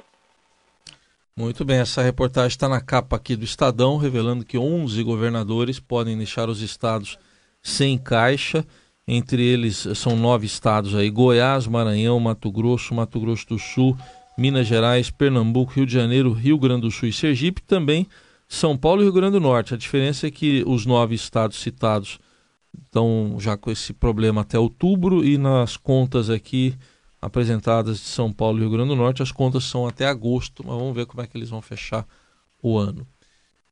Muito 1.36 1.64
bem, 1.64 1.78
essa 1.78 2.00
reportagem 2.00 2.46
está 2.46 2.68
na 2.68 2.80
capa 2.80 3.16
aqui 3.16 3.34
do 3.34 3.44
Estadão, 3.44 3.96
revelando 3.96 4.44
que 4.44 4.56
11 4.56 5.02
governadores 5.02 5.80
podem 5.80 6.16
deixar 6.16 6.48
os 6.48 6.62
estados 6.62 7.18
sem 7.60 7.98
caixa. 7.98 8.64
Entre 9.06 9.42
eles 9.44 9.84
são 9.96 10.14
nove 10.16 10.46
estados 10.46 10.94
aí: 10.94 11.10
Goiás, 11.10 11.66
Maranhão, 11.66 12.20
Mato 12.20 12.52
Grosso, 12.52 12.94
Mato 12.94 13.18
Grosso 13.18 13.48
do 13.48 13.58
Sul, 13.58 13.98
Minas 14.38 14.68
Gerais, 14.68 15.10
Pernambuco, 15.10 15.72
Rio 15.72 15.86
de 15.86 15.92
Janeiro, 15.92 16.32
Rio 16.32 16.56
Grande 16.56 16.82
do 16.82 16.90
Sul 16.92 17.08
e 17.08 17.12
Sergipe, 17.12 17.60
também 17.62 18.06
São 18.46 18.76
Paulo 18.76 19.02
e 19.02 19.04
Rio 19.04 19.12
Grande 19.12 19.32
do 19.32 19.40
Norte. 19.40 19.74
A 19.74 19.76
diferença 19.76 20.28
é 20.28 20.30
que 20.30 20.62
os 20.68 20.86
nove 20.86 21.16
estados 21.16 21.58
citados 21.58 22.20
estão 22.84 23.38
já 23.40 23.56
com 23.56 23.72
esse 23.72 23.92
problema 23.92 24.42
até 24.42 24.56
outubro 24.56 25.24
e 25.24 25.36
nas 25.36 25.76
contas 25.76 26.30
aqui 26.30 26.76
apresentadas 27.24 27.96
de 27.96 28.04
São 28.04 28.30
Paulo 28.30 28.58
e 28.58 28.60
Rio 28.60 28.70
Grande 28.70 28.90
do 28.90 28.96
Norte. 28.96 29.22
As 29.22 29.32
contas 29.32 29.64
são 29.64 29.86
até 29.86 30.06
agosto, 30.06 30.62
mas 30.64 30.76
vamos 30.76 30.94
ver 30.94 31.06
como 31.06 31.22
é 31.22 31.26
que 31.26 31.38
eles 31.38 31.48
vão 31.48 31.62
fechar 31.62 32.04
o 32.62 32.76
ano. 32.76 33.06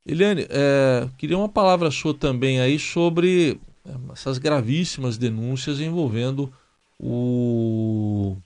Eliane, 0.07 0.47
é, 0.49 1.07
queria 1.19 1.37
uma 1.37 1.49
palavra 1.49 1.91
sua 1.91 2.15
também 2.15 2.61
aí 2.61 2.79
sobre 2.79 3.61
é, 3.87 4.13
essas 4.13 4.39
gravíssimas 4.39 5.19
denúncias 5.19 5.81
envolvendo 5.81 6.53
o 6.99 8.37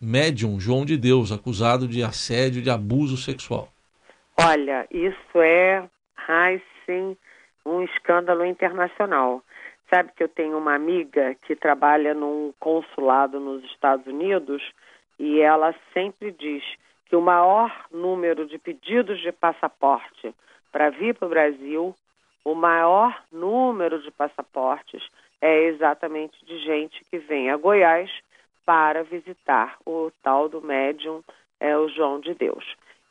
médium 0.00 0.60
João 0.60 0.84
de 0.84 0.96
Deus, 0.96 1.32
acusado 1.32 1.88
de 1.88 2.02
assédio, 2.04 2.62
de 2.62 2.70
abuso 2.70 3.16
sexual. 3.16 3.68
Olha, 4.38 4.86
isso 4.90 5.40
é, 5.40 5.82
sim, 6.84 7.16
um 7.64 7.82
escândalo 7.82 8.44
internacional. 8.44 9.42
Sabe 9.88 10.12
que 10.16 10.22
eu 10.22 10.28
tenho 10.28 10.58
uma 10.58 10.74
amiga 10.74 11.34
que 11.46 11.54
trabalha 11.54 12.12
num 12.12 12.52
consulado 12.58 13.38
nos 13.38 13.64
Estados 13.64 14.06
Unidos 14.06 14.62
e 15.18 15.40
ela 15.40 15.74
sempre 15.92 16.32
diz 16.32 16.64
que 17.06 17.14
o 17.14 17.20
maior 17.20 17.72
número 17.90 18.46
de 18.46 18.58
pedidos 18.58 19.20
de 19.20 19.30
passaporte 19.30 20.34
para 20.72 20.90
vir 20.90 21.14
para 21.14 21.26
o 21.26 21.30
Brasil, 21.30 21.94
o 22.44 22.54
maior 22.54 23.22
número 23.30 24.02
de 24.02 24.10
passaportes 24.10 25.02
é 25.40 25.64
exatamente 25.64 26.44
de 26.44 26.58
gente 26.58 27.04
que 27.10 27.18
vem 27.18 27.50
a 27.50 27.56
Goiás 27.56 28.10
para 28.64 29.04
visitar 29.04 29.76
o 29.86 30.10
tal 30.22 30.48
do 30.48 30.60
médium, 30.60 31.22
é 31.60 31.76
o 31.76 31.88
João 31.88 32.18
de 32.18 32.34
Deus, 32.34 32.64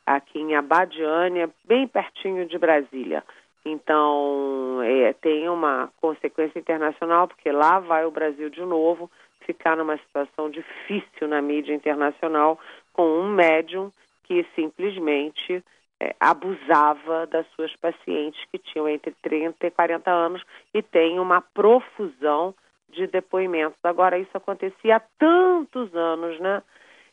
aqui 0.04 0.38
em 0.38 0.54
Abadiânia, 0.54 1.48
bem 1.64 1.88
pertinho 1.88 2.46
de 2.46 2.58
Brasília. 2.58 3.24
Então, 3.68 4.80
é, 4.84 5.12
tem 5.14 5.48
uma 5.48 5.90
consequência 6.00 6.56
internacional, 6.56 7.26
porque 7.26 7.50
lá 7.50 7.80
vai 7.80 8.04
o 8.06 8.12
Brasil 8.12 8.48
de 8.48 8.60
novo 8.60 9.10
ficar 9.40 9.76
numa 9.76 9.96
situação 9.98 10.48
difícil 10.48 11.26
na 11.26 11.42
mídia 11.42 11.74
internacional 11.74 12.60
com 12.92 13.02
um 13.02 13.28
médium 13.28 13.90
que 14.22 14.46
simplesmente 14.54 15.64
é, 15.98 16.14
abusava 16.20 17.26
das 17.26 17.44
suas 17.56 17.74
pacientes 17.74 18.40
que 18.52 18.58
tinham 18.58 18.88
entre 18.88 19.12
30 19.20 19.66
e 19.66 19.70
40 19.72 20.12
anos 20.12 20.44
e 20.72 20.80
tem 20.80 21.18
uma 21.18 21.40
profusão 21.40 22.54
de 22.88 23.08
depoimentos. 23.08 23.78
Agora, 23.82 24.16
isso 24.16 24.30
acontecia 24.32 24.96
há 24.96 25.02
tantos 25.18 25.92
anos, 25.92 26.38
né? 26.38 26.62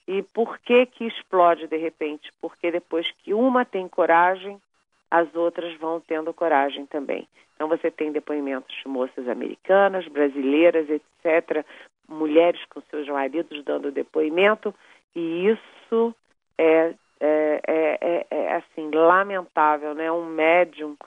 E 0.07 0.21
por 0.21 0.59
que 0.59 0.85
que 0.85 1.05
explode 1.05 1.65
de 1.65 1.77
repente? 1.77 2.31
Porque 2.39 2.69
depois 2.69 3.09
que 3.23 3.33
uma 3.33 3.65
tem 3.65 3.87
coragem, 3.87 4.61
as 5.13 5.35
outras 5.35 5.77
vão 5.77 6.01
tendo 6.01 6.33
coragem 6.33 6.87
também. 6.87 7.27
Então 7.53 7.67
você 7.67 7.91
tem 7.91 8.11
depoimentos 8.11 8.75
de 8.81 8.87
moças 8.87 9.27
americanas, 9.27 10.07
brasileiras, 10.07 10.89
etc., 10.89 11.63
mulheres 12.09 12.59
com 12.65 12.81
seus 12.89 13.07
maridos 13.07 13.63
dando 13.63 13.91
depoimento, 13.91 14.73
e 15.15 15.49
isso 15.49 16.15
é, 16.57 16.95
é, 17.19 17.61
é, 17.67 17.97
é, 18.01 18.27
é 18.31 18.55
assim 18.55 18.89
lamentável, 18.89 19.93
né? 19.93 20.11
Um 20.11 20.25
médium, 20.25 20.97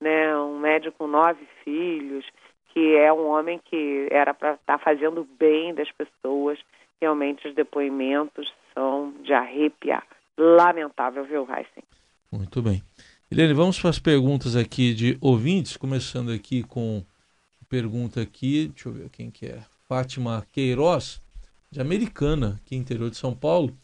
né? 0.00 0.36
Um 0.36 0.60
médium 0.60 0.92
com 0.92 1.08
nove 1.08 1.44
filhos, 1.64 2.24
que 2.68 2.94
é 2.94 3.12
um 3.12 3.26
homem 3.26 3.60
que 3.64 4.06
era 4.12 4.32
para 4.32 4.52
estar 4.52 4.78
tá 4.78 4.78
fazendo 4.78 5.26
bem 5.36 5.74
das 5.74 5.90
pessoas. 5.90 6.56
Realmente 7.00 7.48
os 7.48 7.54
depoimentos 7.56 8.48
são 8.72 9.12
de 9.22 9.32
arrepiar. 9.32 10.06
Lamentável, 10.38 11.24
viu, 11.24 11.42
Heisen? 11.50 11.82
Muito 12.30 12.62
bem. 12.62 12.80
Helene, 13.28 13.54
vamos 13.54 13.80
para 13.80 13.90
as 13.90 13.98
perguntas 13.98 14.54
aqui 14.54 14.94
de 14.94 15.18
ouvintes, 15.20 15.76
começando 15.76 16.30
aqui 16.30 16.62
com 16.62 17.04
pergunta 17.68 18.20
aqui, 18.20 18.68
deixa 18.68 18.88
eu 18.88 18.92
ver 18.92 19.10
quem 19.10 19.32
que 19.32 19.46
é, 19.46 19.64
Fátima 19.88 20.46
Queiroz, 20.52 21.20
de 21.68 21.80
Americana, 21.80 22.60
aqui 22.62 22.76
interior 22.76 23.10
de 23.10 23.16
São 23.16 23.34
Paulo. 23.34 23.76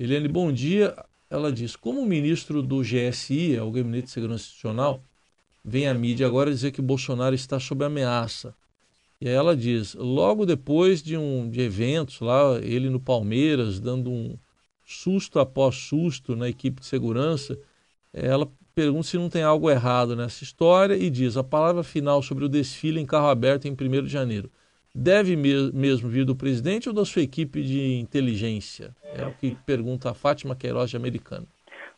Helene, 0.00 0.26
bom 0.26 0.50
dia. 0.50 0.96
Ela 1.28 1.52
diz, 1.52 1.76
como 1.76 2.00
o 2.00 2.06
ministro 2.06 2.62
do 2.62 2.80
GSI, 2.80 3.56
é 3.56 3.62
o 3.62 3.70
Gabinete 3.70 4.06
de 4.06 4.10
Segurança 4.10 4.44
Institucional, 4.44 5.04
vem 5.62 5.86
à 5.86 5.92
mídia 5.92 6.26
agora 6.26 6.50
dizer 6.50 6.72
que 6.72 6.80
Bolsonaro 6.80 7.34
está 7.34 7.60
sob 7.60 7.84
ameaça. 7.84 8.54
E 9.20 9.28
aí 9.28 9.34
ela 9.34 9.54
diz, 9.54 9.92
logo 9.92 10.46
depois 10.46 11.02
de 11.02 11.14
um 11.14 11.50
de 11.50 11.60
eventos 11.60 12.20
lá, 12.20 12.58
ele 12.62 12.88
no 12.88 12.98
Palmeiras, 12.98 13.80
dando 13.80 14.10
um 14.10 14.38
susto 14.82 15.38
após 15.38 15.76
susto 15.76 16.34
na 16.34 16.48
equipe 16.48 16.80
de 16.80 16.86
segurança, 16.86 17.58
ela 18.14 18.50
pergunta 18.78 19.08
se 19.08 19.18
não 19.18 19.28
tem 19.28 19.42
algo 19.42 19.68
errado 19.68 20.14
nessa 20.14 20.44
história 20.44 20.94
e 20.94 21.10
diz: 21.10 21.36
a 21.36 21.42
palavra 21.42 21.82
final 21.82 22.22
sobre 22.22 22.44
o 22.44 22.48
desfile 22.48 23.00
em 23.00 23.06
carro 23.06 23.26
aberto 23.26 23.66
em 23.66 23.72
1 23.72 24.04
de 24.04 24.08
janeiro 24.08 24.48
deve 24.94 25.36
mesmo 25.36 26.08
vir 26.08 26.24
do 26.24 26.36
presidente 26.36 26.88
ou 26.88 26.94
da 26.94 27.04
sua 27.04 27.22
equipe 27.22 27.60
de 27.60 27.98
inteligência? 27.98 28.94
É 29.16 29.26
o 29.26 29.32
que 29.32 29.56
pergunta 29.66 30.10
a 30.10 30.14
Fátima 30.14 30.54
Queiroz 30.54 30.90
de 30.90 30.96
Americana. 30.96 31.46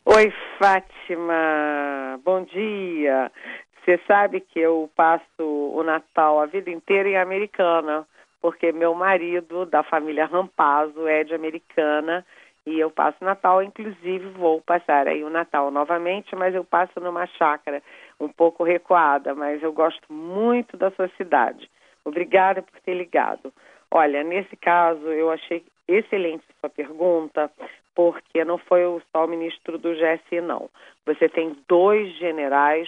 Oi, 0.05 0.33
Fátima. 0.57 2.19
Bom 2.25 2.43
dia. 2.45 3.31
Você 3.77 3.99
sabe 4.07 4.41
que 4.41 4.59
eu 4.59 4.89
passo 4.95 5.23
o 5.39 5.83
Natal 5.83 6.39
a 6.39 6.47
vida 6.47 6.71
inteira 6.71 7.09
em 7.09 7.17
Americana, 7.17 8.07
porque 8.41 8.71
meu 8.71 8.95
marido, 8.95 9.67
da 9.67 9.83
família 9.83 10.25
Rampazzo, 10.25 11.07
é 11.07 11.23
de 11.23 11.35
Americana 11.35 12.25
e 12.65 12.79
eu 12.79 12.91
passo 12.91 13.23
Natal, 13.23 13.63
inclusive 13.63 14.27
vou 14.29 14.61
passar 14.61 15.07
aí 15.07 15.23
o 15.23 15.29
Natal 15.29 15.71
novamente, 15.71 16.35
mas 16.35 16.53
eu 16.53 16.63
passo 16.63 16.99
numa 16.99 17.25
chácara 17.25 17.81
um 18.19 18.27
pouco 18.27 18.63
recuada, 18.63 19.33
mas 19.33 19.63
eu 19.63 19.73
gosto 19.73 20.11
muito 20.11 20.77
da 20.77 20.91
sua 20.91 21.07
cidade. 21.17 21.69
Obrigada 22.05 22.61
por 22.61 22.79
ter 22.81 22.93
ligado. 22.93 23.51
Olha, 23.89 24.23
nesse 24.23 24.55
caso 24.55 25.05
eu 25.07 25.31
achei 25.31 25.63
excelente 25.87 26.43
a 26.49 26.59
sua 26.61 26.69
pergunta, 26.69 27.51
porque 27.95 28.45
não 28.45 28.57
foi 28.57 28.81
só 29.11 29.25
o 29.25 29.27
ministro 29.27 29.77
do 29.77 29.93
GSI, 29.93 30.41
não. 30.41 30.69
Você 31.05 31.27
tem 31.27 31.55
dois 31.67 32.13
generais 32.17 32.87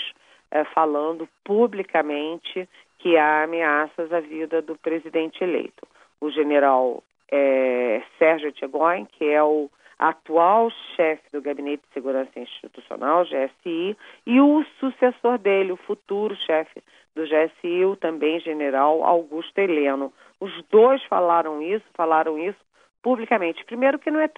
eh, 0.52 0.64
falando 0.66 1.28
publicamente 1.44 2.70
que 3.00 3.18
há 3.18 3.44
ameaças 3.44 4.14
à 4.14 4.22
vida 4.22 4.62
do 4.62 4.78
presidente 4.78 5.44
eleito. 5.44 5.86
O 6.22 6.32
general 6.32 7.04
é, 7.32 8.02
Sérgio 8.18 8.52
Tchegoin, 8.52 9.06
que 9.06 9.26
é 9.26 9.44
o 9.44 9.70
atual 9.98 10.70
chefe 10.96 11.24
do 11.32 11.42
Gabinete 11.42 11.84
de 11.88 11.94
Segurança 11.94 12.40
Institucional, 12.40 13.24
GSI, 13.24 13.98
e 14.26 14.42
o 14.42 14.64
sucessor 14.80 15.38
dele, 15.38 15.72
o 15.72 15.78
futuro 15.78 16.36
chefe 16.36 16.84
do 17.16 17.24
GSI, 17.24 17.86
o 17.86 17.96
também 17.96 18.40
general 18.40 19.04
Augusto 19.04 19.58
Heleno. 19.58 20.12
Os 20.40 20.52
dois 20.70 21.04
falaram 21.04 21.62
isso, 21.62 21.86
falaram 21.94 22.38
isso 22.38 22.60
publicamente. 23.02 23.64
Primeiro 23.66 24.00
que 24.00 24.12
não 24.12 24.20
é 24.20 24.30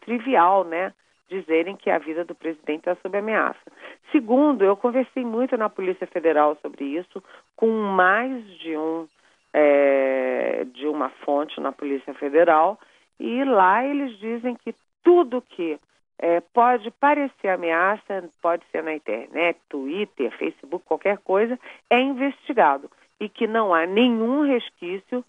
trivial, 0.00 0.64
né? 0.64 0.92
Dizerem 1.28 1.76
que 1.76 1.90
a 1.90 1.98
vida 1.98 2.24
do 2.24 2.34
presidente 2.34 2.80
está 2.80 2.94
sob 2.96 3.16
ameaça. 3.16 3.72
Segundo, 4.10 4.64
eu 4.64 4.76
conversei 4.76 5.24
muito 5.24 5.56
na 5.56 5.68
Polícia 5.68 6.06
Federal 6.06 6.56
sobre 6.60 6.84
isso, 6.84 7.22
com 7.56 7.68
mais 7.70 8.44
de 8.58 8.76
um 8.76 9.06
é, 9.52 10.64
de 10.72 10.86
uma 10.86 11.08
fonte 11.24 11.60
na 11.60 11.72
Polícia 11.72 12.14
Federal, 12.14 12.78
e 13.18 13.44
lá 13.44 13.84
eles 13.84 14.18
dizem 14.18 14.56
que 14.56 14.74
tudo 15.02 15.42
que 15.42 15.78
é, 16.18 16.40
pode 16.40 16.90
parecer 16.92 17.48
ameaça, 17.48 18.28
pode 18.40 18.64
ser 18.70 18.82
na 18.82 18.94
internet, 18.94 19.58
Twitter, 19.68 20.30
Facebook, 20.38 20.84
qualquer 20.84 21.18
coisa, 21.18 21.58
é 21.90 22.00
investigado 22.00 22.90
e 23.20 23.28
que 23.28 23.46
não 23.46 23.72
há 23.74 23.86
nenhum 23.86 24.42
resquício 24.42 25.24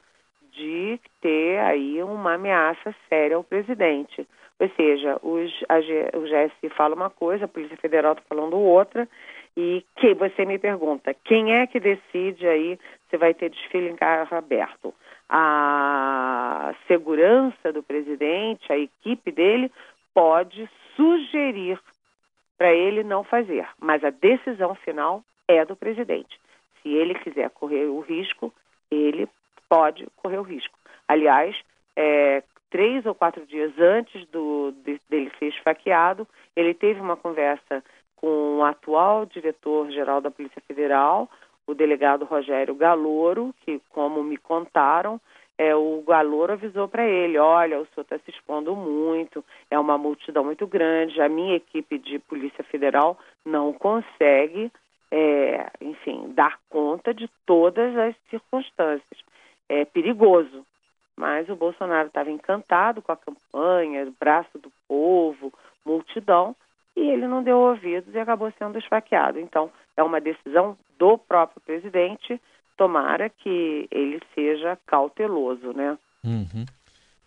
de 0.52 1.00
ter 1.22 1.60
aí 1.60 2.02
uma 2.02 2.34
ameaça 2.34 2.94
séria 3.10 3.36
ao 3.36 3.44
presidente. 3.44 4.28
Ou 4.60 4.70
seja, 4.76 5.20
os, 5.22 5.52
a, 5.68 5.78
o 6.18 6.22
GSI 6.22 6.70
fala 6.70 6.96
uma 6.96 7.10
coisa, 7.10 7.46
a 7.46 7.48
Polícia 7.48 7.78
Federal 7.78 8.14
está 8.14 8.24
falando 8.28 8.58
outra, 8.58 9.08
e 9.56 9.84
que 9.96 10.14
você 10.14 10.46
me 10.46 10.58
pergunta, 10.58 11.16
quem 11.24 11.54
é 11.56 11.68
que 11.68 11.80
decide 11.80 12.48
aí 12.48 12.80
se 13.14 13.18
vai 13.18 13.32
ter 13.32 13.52
desfile 13.52 13.90
em 13.90 13.96
carro 13.96 14.36
aberto? 14.36 14.92
A 15.30 16.74
segurança 16.88 17.72
do 17.72 17.84
presidente, 17.84 18.74
a 18.74 18.78
equipe 18.78 19.32
dele, 19.32 19.72
pode 20.16 20.68
sugerir 20.96 21.80
para 22.58 22.74
ele 22.74 23.04
não 23.04 23.24
fazer, 23.24 23.68
mas 23.80 24.04
a 24.04 24.10
decisão 24.10 24.74
final 24.74 25.24
é 25.48 25.64
do 25.64 25.76
presidente. 25.76 26.40
Se 26.82 26.90
ele 26.90 27.14
quiser 27.16 27.50
correr 27.52 27.86
o 27.86 28.00
risco, 28.00 28.52
ele 28.90 29.28
pode 29.70 30.08
correr 30.16 30.40
o 30.40 30.44
risco. 30.44 30.78
Aliás, 31.08 31.56
é, 31.96 32.42
três 32.72 33.06
ou 33.06 33.14
quatro 33.14 33.46
dias 33.46 33.72
antes 33.78 34.26
do, 34.30 34.74
de, 34.84 35.00
dele 35.08 35.32
ser 35.38 35.48
esfaqueado, 35.48 36.28
ele 36.56 36.74
teve 36.74 37.00
uma 37.00 37.16
conversa 37.16 37.84
com 38.16 38.58
o 38.58 38.64
atual 38.64 39.26
diretor-geral 39.26 40.22
da 40.22 40.32
Polícia 40.32 40.62
Federal, 40.68 41.30
o 41.66 41.74
delegado 41.74 42.26
Rogério 42.26 42.76
Galouro, 42.76 43.54
que, 43.62 43.82
como 43.90 44.24
me 44.24 44.38
contaram, 44.38 45.20
é, 45.58 45.76
o 45.76 46.04
Galouro 46.06 46.54
avisou 46.54 46.88
para 46.88 47.06
ele: 47.06 47.38
olha, 47.38 47.80
o 47.80 47.86
senhor 47.88 48.02
está 48.02 48.18
se 48.20 48.32
expondo 48.32 48.76
muito, 48.76 49.44
é 49.70 49.78
uma 49.78 49.98
multidão 49.98 50.44
muito 50.44 50.66
grande, 50.66 51.22
a 51.22 51.30
minha 51.30 51.56
equipe 51.56 51.98
de 51.98 52.20
Polícia 52.20 52.64
Federal 52.64 53.18
não 53.46 53.72
consegue, 53.72 54.72
é, 55.12 55.70
enfim, 55.80 56.34
dar 56.34 56.60
conta 56.70 57.14
de 57.14 57.30
todas 57.46 57.96
as 57.96 58.16
circunstâncias 58.30 59.20
é, 59.70 59.86
perigoso. 59.86 60.66
Mas 61.16 61.48
o 61.48 61.56
Bolsonaro 61.56 62.08
estava 62.08 62.32
encantado 62.32 63.00
com 63.00 63.12
a 63.12 63.18
campanha, 63.18 64.12
braço 64.20 64.58
do 64.58 64.72
povo, 64.88 65.54
multidão, 65.86 66.56
e 66.96 67.02
ele 67.02 67.28
não 67.28 67.44
deu 67.44 67.58
ouvidos 67.58 68.14
e 68.14 68.20
acabou 68.20 68.52
sendo 68.58 68.78
esfaqueado. 68.78 69.40
Então, 69.40 69.72
é 69.98 70.04
uma 70.04 70.22
decisão 70.22 70.78
do 70.98 71.18
próprio 71.18 71.62
presidente. 71.62 72.40
Tomara 72.78 73.30
que 73.30 73.88
ele 73.92 74.20
seja 74.34 74.78
cauteloso, 74.86 75.74
né? 75.74 75.98
Uhum. 76.24 76.66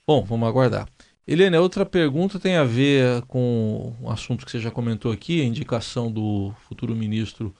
Bom, 0.07 0.25
vamos 0.25 0.49
aguardar. 0.49 0.89
Helena, 1.27 1.61
outra 1.61 1.85
pergunta 1.85 2.39
tem 2.39 2.57
a 2.57 2.65
ver 2.65 3.23
com 3.27 3.93
o 4.01 4.09
assunto 4.11 4.45
que 4.45 4.51
você 4.51 4.61
já 4.61 4.71
comentou 4.71 5.11
aqui, 5.11 5.41
a 5.41 5.45
indicação 5.45 6.11
do 6.11 6.53
futuro 6.69 6.95
ministro 6.95 7.53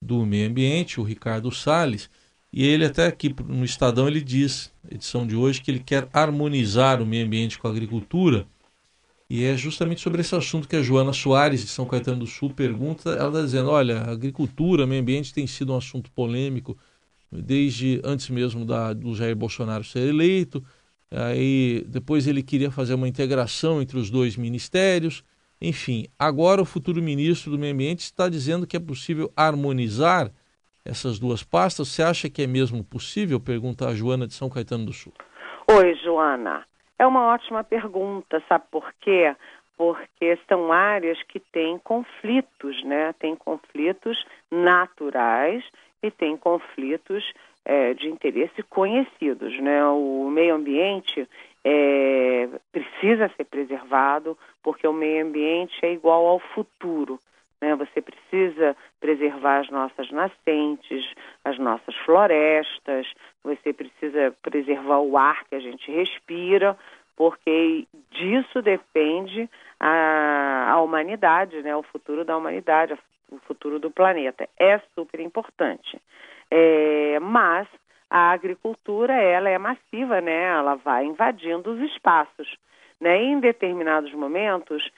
do 0.00 0.26
Meio 0.26 0.48
Ambiente, 0.48 1.00
o 1.00 1.04
Ricardo 1.04 1.50
Salles. 1.52 2.10
E 2.52 2.66
ele 2.66 2.84
até 2.84 3.06
aqui 3.06 3.34
no 3.46 3.64
Estadão 3.64 4.08
ele 4.08 4.20
diz, 4.20 4.74
edição 4.90 5.24
de 5.24 5.36
hoje, 5.36 5.62
que 5.62 5.70
ele 5.70 5.78
quer 5.78 6.08
harmonizar 6.12 7.00
o 7.00 7.06
meio 7.06 7.24
ambiente 7.24 7.58
com 7.58 7.68
a 7.68 7.70
agricultura. 7.70 8.44
E 9.28 9.44
é 9.44 9.56
justamente 9.56 10.00
sobre 10.00 10.20
esse 10.20 10.34
assunto 10.34 10.68
que 10.68 10.76
a 10.76 10.82
Joana 10.82 11.12
Soares, 11.12 11.62
de 11.62 11.68
São 11.68 11.86
Caetano 11.86 12.20
do 12.20 12.26
Sul, 12.26 12.50
pergunta. 12.50 13.10
Ela 13.10 13.28
está 13.28 13.40
dizendo: 13.42 13.70
olha, 13.70 14.02
agricultura, 14.02 14.86
meio 14.86 15.00
ambiente 15.00 15.32
tem 15.32 15.46
sido 15.46 15.72
um 15.72 15.76
assunto 15.76 16.10
polêmico 16.10 16.76
desde 17.30 18.00
antes 18.04 18.28
mesmo 18.28 18.64
da, 18.64 18.92
do 18.92 19.14
Jair 19.14 19.34
Bolsonaro 19.34 19.84
ser 19.84 20.06
eleito. 20.06 20.62
Aí 21.10 21.84
depois 21.88 22.26
ele 22.26 22.42
queria 22.42 22.70
fazer 22.70 22.94
uma 22.94 23.08
integração 23.08 23.80
entre 23.80 23.98
os 23.98 24.10
dois 24.10 24.36
ministérios. 24.36 25.24
Enfim, 25.60 26.06
agora 26.18 26.60
o 26.60 26.64
futuro 26.66 27.02
ministro 27.02 27.50
do 27.50 27.58
Meio 27.58 27.72
Ambiente 27.72 28.00
está 28.00 28.28
dizendo 28.28 28.66
que 28.66 28.76
é 28.76 28.80
possível 28.80 29.32
harmonizar 29.36 30.30
essas 30.84 31.18
duas 31.18 31.42
pastas? 31.42 31.88
Você 31.88 32.02
acha 32.02 32.28
que 32.28 32.42
é 32.42 32.46
mesmo 32.46 32.82
possível? 32.82 33.38
Pergunta 33.38 33.88
a 33.88 33.94
Joana 33.94 34.26
de 34.26 34.34
São 34.34 34.48
Caetano 34.48 34.86
do 34.86 34.92
Sul. 34.92 35.12
Oi, 35.70 35.94
Joana. 36.02 36.64
É 37.02 37.06
uma 37.06 37.34
ótima 37.34 37.64
pergunta, 37.64 38.40
sabe 38.48 38.64
por 38.70 38.92
quê? 39.00 39.34
Porque 39.76 40.38
são 40.48 40.72
áreas 40.72 41.20
que 41.24 41.40
têm 41.40 41.76
conflitos, 41.76 42.80
né? 42.84 43.12
Tem 43.18 43.34
conflitos 43.34 44.24
naturais 44.48 45.64
e 46.00 46.12
tem 46.12 46.36
conflitos 46.36 47.24
é, 47.64 47.92
de 47.92 48.08
interesse 48.08 48.62
conhecidos, 48.62 49.58
né? 49.58 49.84
O 49.84 50.30
meio 50.30 50.54
ambiente 50.54 51.28
é, 51.64 52.48
precisa 52.70 53.28
ser 53.36 53.46
preservado 53.46 54.38
porque 54.62 54.86
o 54.86 54.92
meio 54.92 55.26
ambiente 55.26 55.84
é 55.84 55.92
igual 55.92 56.24
ao 56.28 56.38
futuro. 56.38 57.18
Né? 57.62 57.76
Você 57.76 58.02
precisa 58.02 58.76
preservar 59.00 59.60
as 59.60 59.70
nossas 59.70 60.10
nascentes, 60.10 61.08
as 61.44 61.56
nossas 61.60 61.94
florestas, 62.04 63.06
você 63.44 63.72
precisa 63.72 64.34
preservar 64.42 64.98
o 64.98 65.16
ar 65.16 65.44
que 65.44 65.54
a 65.54 65.60
gente 65.60 65.88
respira, 65.90 66.76
porque 67.16 67.86
disso 68.10 68.60
depende 68.60 69.48
a, 69.78 70.72
a 70.72 70.82
humanidade, 70.82 71.62
né? 71.62 71.74
o 71.76 71.84
futuro 71.84 72.24
da 72.24 72.36
humanidade, 72.36 72.98
o 73.30 73.38
futuro 73.46 73.78
do 73.78 73.92
planeta. 73.92 74.48
É 74.58 74.80
super 74.96 75.20
importante. 75.20 76.02
É, 76.50 77.20
mas 77.20 77.68
a 78.10 78.32
agricultura 78.32 79.14
ela 79.14 79.48
é 79.48 79.56
massiva, 79.56 80.20
né? 80.20 80.42
Ela 80.48 80.74
vai 80.74 81.06
invadindo 81.06 81.70
os 81.70 81.80
espaços, 81.80 82.58
né? 83.00 83.22
Em 83.22 83.40
determinados 83.40 84.12
momentos 84.12 84.90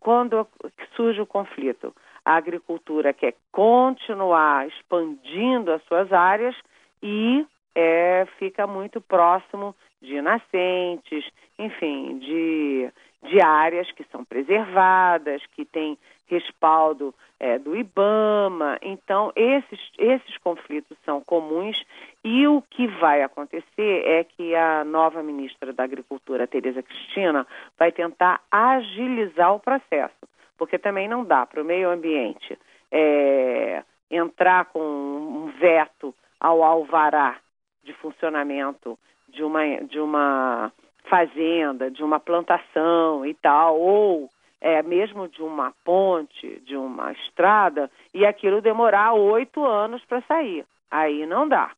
quando 0.00 0.46
surge 0.94 1.20
o 1.20 1.26
conflito, 1.26 1.94
a 2.24 2.36
agricultura 2.36 3.12
quer 3.12 3.34
continuar 3.52 4.66
expandindo 4.68 5.72
as 5.72 5.82
suas 5.84 6.12
áreas 6.12 6.54
e 7.02 7.46
é, 7.74 8.26
fica 8.38 8.66
muito 8.66 9.00
próximo 9.00 9.74
de 10.00 10.20
nascentes, 10.22 11.24
enfim, 11.58 12.18
de, 12.18 12.90
de 13.22 13.42
áreas 13.44 13.90
que 13.92 14.04
são 14.12 14.24
preservadas, 14.24 15.42
que 15.54 15.64
têm 15.64 15.98
respaldo 16.26 17.14
é, 17.38 17.58
do 17.58 17.76
IBAMA. 17.76 18.78
Então, 18.82 19.32
esses, 19.36 19.80
esses 19.98 20.38
conflitos 20.38 20.96
são 21.04 21.20
comuns 21.20 21.82
e 22.22 22.46
o 22.46 22.62
que 22.62 22.86
vai 22.86 23.22
acontecer 23.22 24.02
é 24.06 24.24
que 24.24 24.54
a 24.54 24.84
nova 24.84 25.22
ministra 25.22 25.72
da 25.72 25.84
Agricultura, 25.84 26.46
Tereza 26.46 26.82
Cristina, 26.82 27.46
vai 27.78 27.92
tentar 27.92 28.40
agilizar 28.50 29.54
o 29.54 29.60
processo, 29.60 30.28
porque 30.56 30.78
também 30.78 31.08
não 31.08 31.24
dá 31.24 31.44
para 31.44 31.60
o 31.60 31.64
meio 31.64 31.90
ambiente 31.90 32.58
é, 32.90 33.82
entrar 34.10 34.66
com 34.66 34.80
um 34.80 35.52
veto 35.58 36.14
ao 36.40 36.62
alvará 36.62 37.36
de 37.82 37.92
funcionamento 37.94 38.98
de 39.28 39.42
uma, 39.42 39.62
de 39.82 39.98
uma 39.98 40.72
fazenda, 41.08 41.90
de 41.90 42.02
uma 42.02 42.20
plantação 42.20 43.26
e 43.26 43.34
tal, 43.34 43.78
ou 43.78 44.30
é, 44.60 44.82
mesmo 44.82 45.28
de 45.28 45.42
uma 45.42 45.72
ponte, 45.84 46.60
de 46.60 46.76
uma 46.76 47.12
estrada, 47.12 47.90
e 48.12 48.24
aquilo 48.24 48.62
demorar 48.62 49.12
oito 49.12 49.64
anos 49.64 50.04
para 50.04 50.22
sair. 50.22 50.64
Aí 50.90 51.26
não 51.26 51.48
dá. 51.48 51.70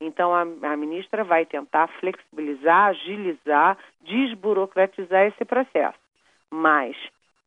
Então 0.00 0.34
a, 0.34 0.42
a, 0.42 0.76
ministra 0.76 1.24
vai 1.24 1.46
tentar 1.46 1.88
flexibilizar, 2.00 2.88
agilizar, 2.88 3.78
desburocratizar 4.02 5.26
esse 5.26 5.44
processo. 5.44 5.98
Mas 6.50 6.96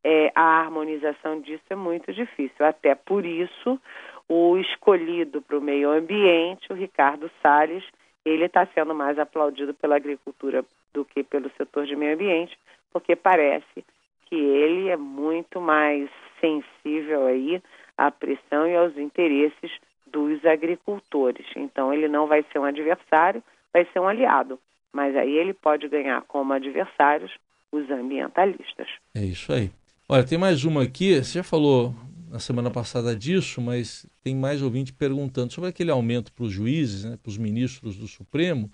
é, 0.03 0.31
a 0.33 0.61
harmonização 0.61 1.41
disso 1.41 1.63
é 1.69 1.75
muito 1.75 2.11
difícil. 2.13 2.65
Até 2.65 2.95
por 2.95 3.25
isso, 3.25 3.79
o 4.27 4.57
escolhido 4.57 5.41
para 5.41 5.57
o 5.57 5.61
meio 5.61 5.91
ambiente, 5.91 6.71
o 6.71 6.75
Ricardo 6.75 7.29
Salles, 7.41 7.83
ele 8.25 8.45
está 8.45 8.65
sendo 8.67 8.93
mais 8.95 9.19
aplaudido 9.19 9.73
pela 9.73 9.95
agricultura 9.95 10.65
do 10.93 11.05
que 11.05 11.23
pelo 11.23 11.49
setor 11.51 11.85
de 11.85 11.95
meio 11.95 12.15
ambiente, 12.15 12.57
porque 12.91 13.15
parece 13.15 13.85
que 14.29 14.35
ele 14.35 14.89
é 14.89 14.97
muito 14.97 15.59
mais 15.61 16.09
sensível 16.39 17.25
aí 17.27 17.61
à 17.97 18.11
pressão 18.11 18.67
e 18.67 18.75
aos 18.75 18.97
interesses 18.97 19.71
dos 20.05 20.43
agricultores. 20.45 21.45
Então 21.55 21.93
ele 21.93 22.07
não 22.07 22.27
vai 22.27 22.45
ser 22.51 22.59
um 22.59 22.63
adversário, 22.63 23.43
vai 23.73 23.85
ser 23.91 23.99
um 23.99 24.07
aliado. 24.07 24.59
Mas 24.93 25.15
aí 25.15 25.35
ele 25.37 25.53
pode 25.53 25.87
ganhar 25.87 26.21
como 26.23 26.53
adversários 26.53 27.31
os 27.71 27.89
ambientalistas. 27.89 28.87
É 29.13 29.23
isso 29.23 29.51
aí. 29.51 29.71
Olha, 30.09 30.23
tem 30.23 30.37
mais 30.37 30.63
uma 30.63 30.83
aqui, 30.83 31.15
você 31.15 31.39
já 31.39 31.43
falou 31.43 31.93
na 32.29 32.39
semana 32.39 32.69
passada 32.71 33.15
disso, 33.15 33.61
mas 33.61 34.05
tem 34.23 34.35
mais 34.35 34.61
ouvinte 34.61 34.93
perguntando 34.93 35.51
sobre 35.51 35.69
aquele 35.69 35.91
aumento 35.91 36.31
para 36.31 36.45
os 36.45 36.51
juízes, 36.51 37.05
né, 37.05 37.17
para 37.21 37.29
os 37.29 37.37
ministros 37.37 37.97
do 37.97 38.07
Supremo. 38.07 38.71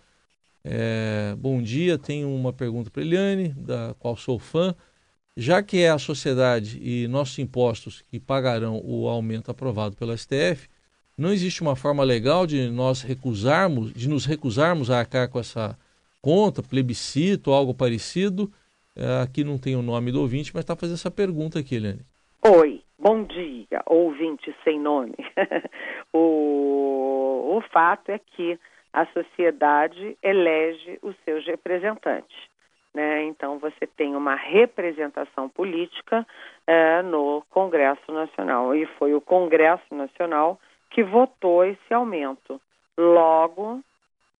É, 0.63 1.35
bom 1.37 1.61
dia, 1.61 1.97
tenho 1.97 2.29
uma 2.29 2.53
pergunta 2.53 2.89
para 2.89 3.01
Eliane, 3.01 3.49
da 3.49 3.95
qual 3.99 4.15
sou 4.15 4.39
fã. 4.39 4.75
Já 5.35 5.63
que 5.63 5.81
é 5.81 5.89
a 5.89 5.97
sociedade 5.97 6.79
e 6.79 7.07
nossos 7.07 7.39
impostos 7.39 8.01
que 8.03 8.19
pagarão 8.19 8.79
o 8.83 9.07
aumento 9.07 9.49
aprovado 9.49 9.95
pelo 9.95 10.15
STF, 10.15 10.69
não 11.17 11.31
existe 11.31 11.61
uma 11.61 11.75
forma 11.75 12.03
legal 12.03 12.45
de 12.45 12.69
nós 12.69 13.01
recusarmos, 13.01 13.91
de 13.93 14.07
nos 14.07 14.25
recusarmos 14.25 14.91
a 14.91 14.99
arcar 14.99 15.29
com 15.29 15.39
essa 15.39 15.77
conta, 16.21 16.61
plebiscito, 16.61 17.51
algo 17.51 17.73
parecido. 17.73 18.51
É, 18.95 19.23
aqui 19.23 19.43
não 19.43 19.57
tem 19.57 19.75
o 19.75 19.81
nome 19.81 20.11
do 20.11 20.21
ouvinte, 20.21 20.51
mas 20.53 20.61
está 20.63 20.75
fazendo 20.75 20.95
essa 20.95 21.09
pergunta 21.09 21.59
aqui, 21.59 21.75
Eliane. 21.75 22.05
Oi, 22.45 22.83
bom 22.99 23.23
dia, 23.23 23.81
ouvinte 23.87 24.55
sem 24.63 24.79
nome. 24.79 25.15
o, 26.13 27.57
o 27.57 27.61
fato 27.71 28.09
é 28.09 28.19
que 28.19 28.59
a 28.91 29.07
sociedade 29.07 30.15
elege 30.21 30.99
os 31.01 31.15
seus 31.25 31.43
representantes. 31.45 32.52
Né? 32.93 33.23
Então, 33.23 33.57
você 33.57 33.87
tem 33.87 34.15
uma 34.15 34.35
representação 34.35 35.49
política 35.49 36.25
é, 36.67 37.01
no 37.01 37.43
Congresso 37.49 38.11
Nacional. 38.11 38.75
E 38.75 38.85
foi 38.97 39.13
o 39.13 39.21
Congresso 39.21 39.93
Nacional 39.95 40.59
que 40.89 41.03
votou 41.03 41.65
esse 41.65 41.93
aumento. 41.93 42.61
Logo, 42.97 43.81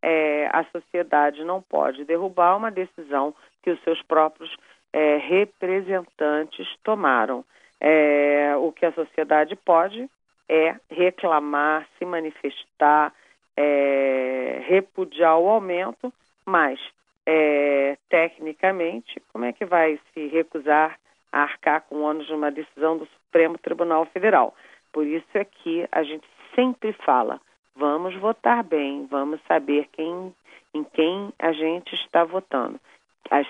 é, 0.02 0.48
a 0.54 0.64
sociedade 0.66 1.44
não 1.44 1.62
pode 1.62 2.06
derrubar 2.06 2.56
uma 2.56 2.70
decisão 2.70 3.34
que 3.64 3.72
os 3.72 3.82
seus 3.84 4.02
próprios 4.04 4.56
é, 4.92 5.18
representantes 5.18 6.68
tomaram. 6.84 7.44
É, 7.82 8.54
o 8.58 8.72
que 8.72 8.86
a 8.86 8.94
sociedade 8.94 9.56
pode 9.56 10.08
é 10.48 10.76
reclamar, 10.90 11.88
se 11.98 12.06
manifestar, 12.06 13.12
é, 13.58 14.62
repudiar 14.68 15.38
o 15.40 15.50
aumento, 15.50 16.14
mas 16.46 16.80
é, 17.26 17.98
tecnicamente, 18.10 19.22
como 19.32 19.46
é 19.46 19.54
que 19.54 19.66
vai 19.66 20.00
se 20.14 20.28
recusar 20.28 21.00
a 21.32 21.42
arcar 21.42 21.82
com 21.82 21.96
o 21.96 22.02
ônus 22.02 22.28
de 22.28 22.34
uma 22.34 22.52
decisão 22.52 22.98
do 22.98 23.06
Supremo 23.06 23.58
Tribunal 23.58 24.06
Federal? 24.06 24.56
Por 24.92 25.06
isso 25.06 25.28
é 25.34 25.44
que 25.44 25.88
a 25.92 26.04
gente 26.04 26.28
sempre 26.56 26.94
fala, 26.94 27.40
vamos 27.76 28.16
votar 28.16 28.64
bem, 28.64 29.08
vamos 29.10 29.42
saber 29.48 29.88
quem, 29.92 30.34
em 30.74 30.84
quem 30.84 31.34
a 31.40 31.52
gente 31.52 31.96
está 31.96 32.24
votando. 32.24 32.80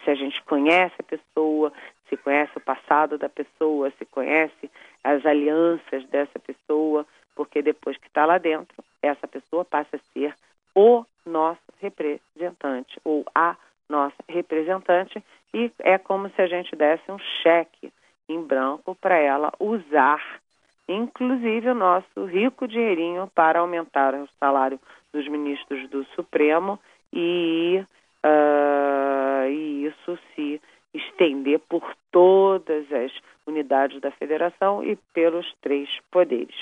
Se 0.04 0.10
a 0.10 0.16
gente 0.16 0.42
conhece 0.44 0.96
a 1.00 1.04
pessoa, 1.04 1.74
se 2.08 2.16
conhece 2.16 2.58
o 2.58 2.62
passado 2.62 3.18
da 3.18 3.28
pessoa, 3.28 3.92
se 3.98 4.06
conhece 4.06 4.72
as 5.04 5.26
alianças 5.26 6.06
dessa 6.06 6.40
pessoa, 6.40 7.06
porque 7.36 7.62
depois 7.62 7.98
que 7.98 8.08
está 8.08 8.26
lá 8.26 8.38
dentro, 8.38 8.84
essa 9.02 9.28
pessoa 9.28 9.66
passa 9.66 9.98
a 9.98 10.14
ser 10.14 10.34
o 10.76 11.06
nosso 11.26 11.62
representante 11.80 13.00
ou 13.04 13.26
a 13.34 13.56
nossa 13.90 14.16
representante 14.28 15.24
e 15.54 15.72
é 15.80 15.98
como 15.98 16.30
se 16.30 16.42
a 16.42 16.48
gente 16.48 16.76
desse 16.76 17.12
um 17.12 17.20
cheque 17.42 17.92
em 18.28 18.42
branco 18.42 18.96
para 18.96 19.18
ela 19.18 19.52
usar, 19.60 20.40
inclusive 20.88 21.70
o 21.70 21.76
nosso 21.76 22.26
rico 22.26 22.68
dinheirinho 22.68 23.30
para 23.36 23.60
aumentar 23.60 24.16
o 24.16 24.28
salário 24.40 24.80
dos 25.12 25.28
ministros 25.28 25.88
do 25.90 26.04
Supremo 26.16 26.80
e, 27.12 27.86
uh, 28.26 29.48
e 29.48 29.86
isso 29.86 30.18
se 30.34 30.60
estender 30.94 31.60
por 31.60 31.96
todas 32.12 32.92
as 32.92 33.12
unidades 33.46 34.00
da 34.02 34.12
federação 34.12 34.84
e 34.84 34.96
pelos 35.14 35.52
três 35.62 35.90
poderes. 36.12 36.56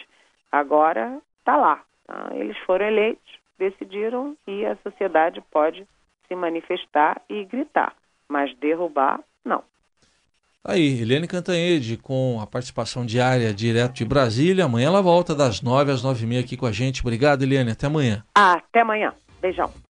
Agora 0.52 1.22
está 1.40 1.56
lá, 1.56 1.84
tá? 2.06 2.30
eles 2.34 2.58
foram 2.60 2.86
eleitos, 2.86 3.41
decidiram 3.58 4.36
e 4.48 4.66
a 4.66 4.76
sociedade 4.78 5.42
pode 5.52 5.86
se 6.28 6.36
manifestar 6.36 7.22
e 7.30 7.44
gritar, 7.46 7.94
mas 8.28 8.56
derrubar, 8.58 9.20
não. 9.44 9.64
Aí, 10.64 11.02
Helene 11.02 11.28
Cantanhede, 11.28 11.98
com 11.98 12.40
a 12.40 12.46
participação 12.46 13.04
diária 13.04 13.52
direto 13.52 13.94
de 13.94 14.06
Brasília. 14.06 14.66
Amanhã 14.66 14.88
ela 14.88 15.02
volta 15.02 15.34
das 15.34 15.62
nove 15.62 15.92
às 15.92 16.04
nove 16.04 16.24
e 16.24 16.28
meia 16.28 16.42
aqui 16.42 16.56
com 16.56 16.68
a 16.68 16.72
gente. 16.72 17.02
Obrigado, 17.02 17.42
Helene. 17.42 17.72
Até 17.72 17.88
amanhã. 17.88 18.24
Até 18.36 18.82
amanhã. 18.82 19.14
Beijão. 19.42 19.72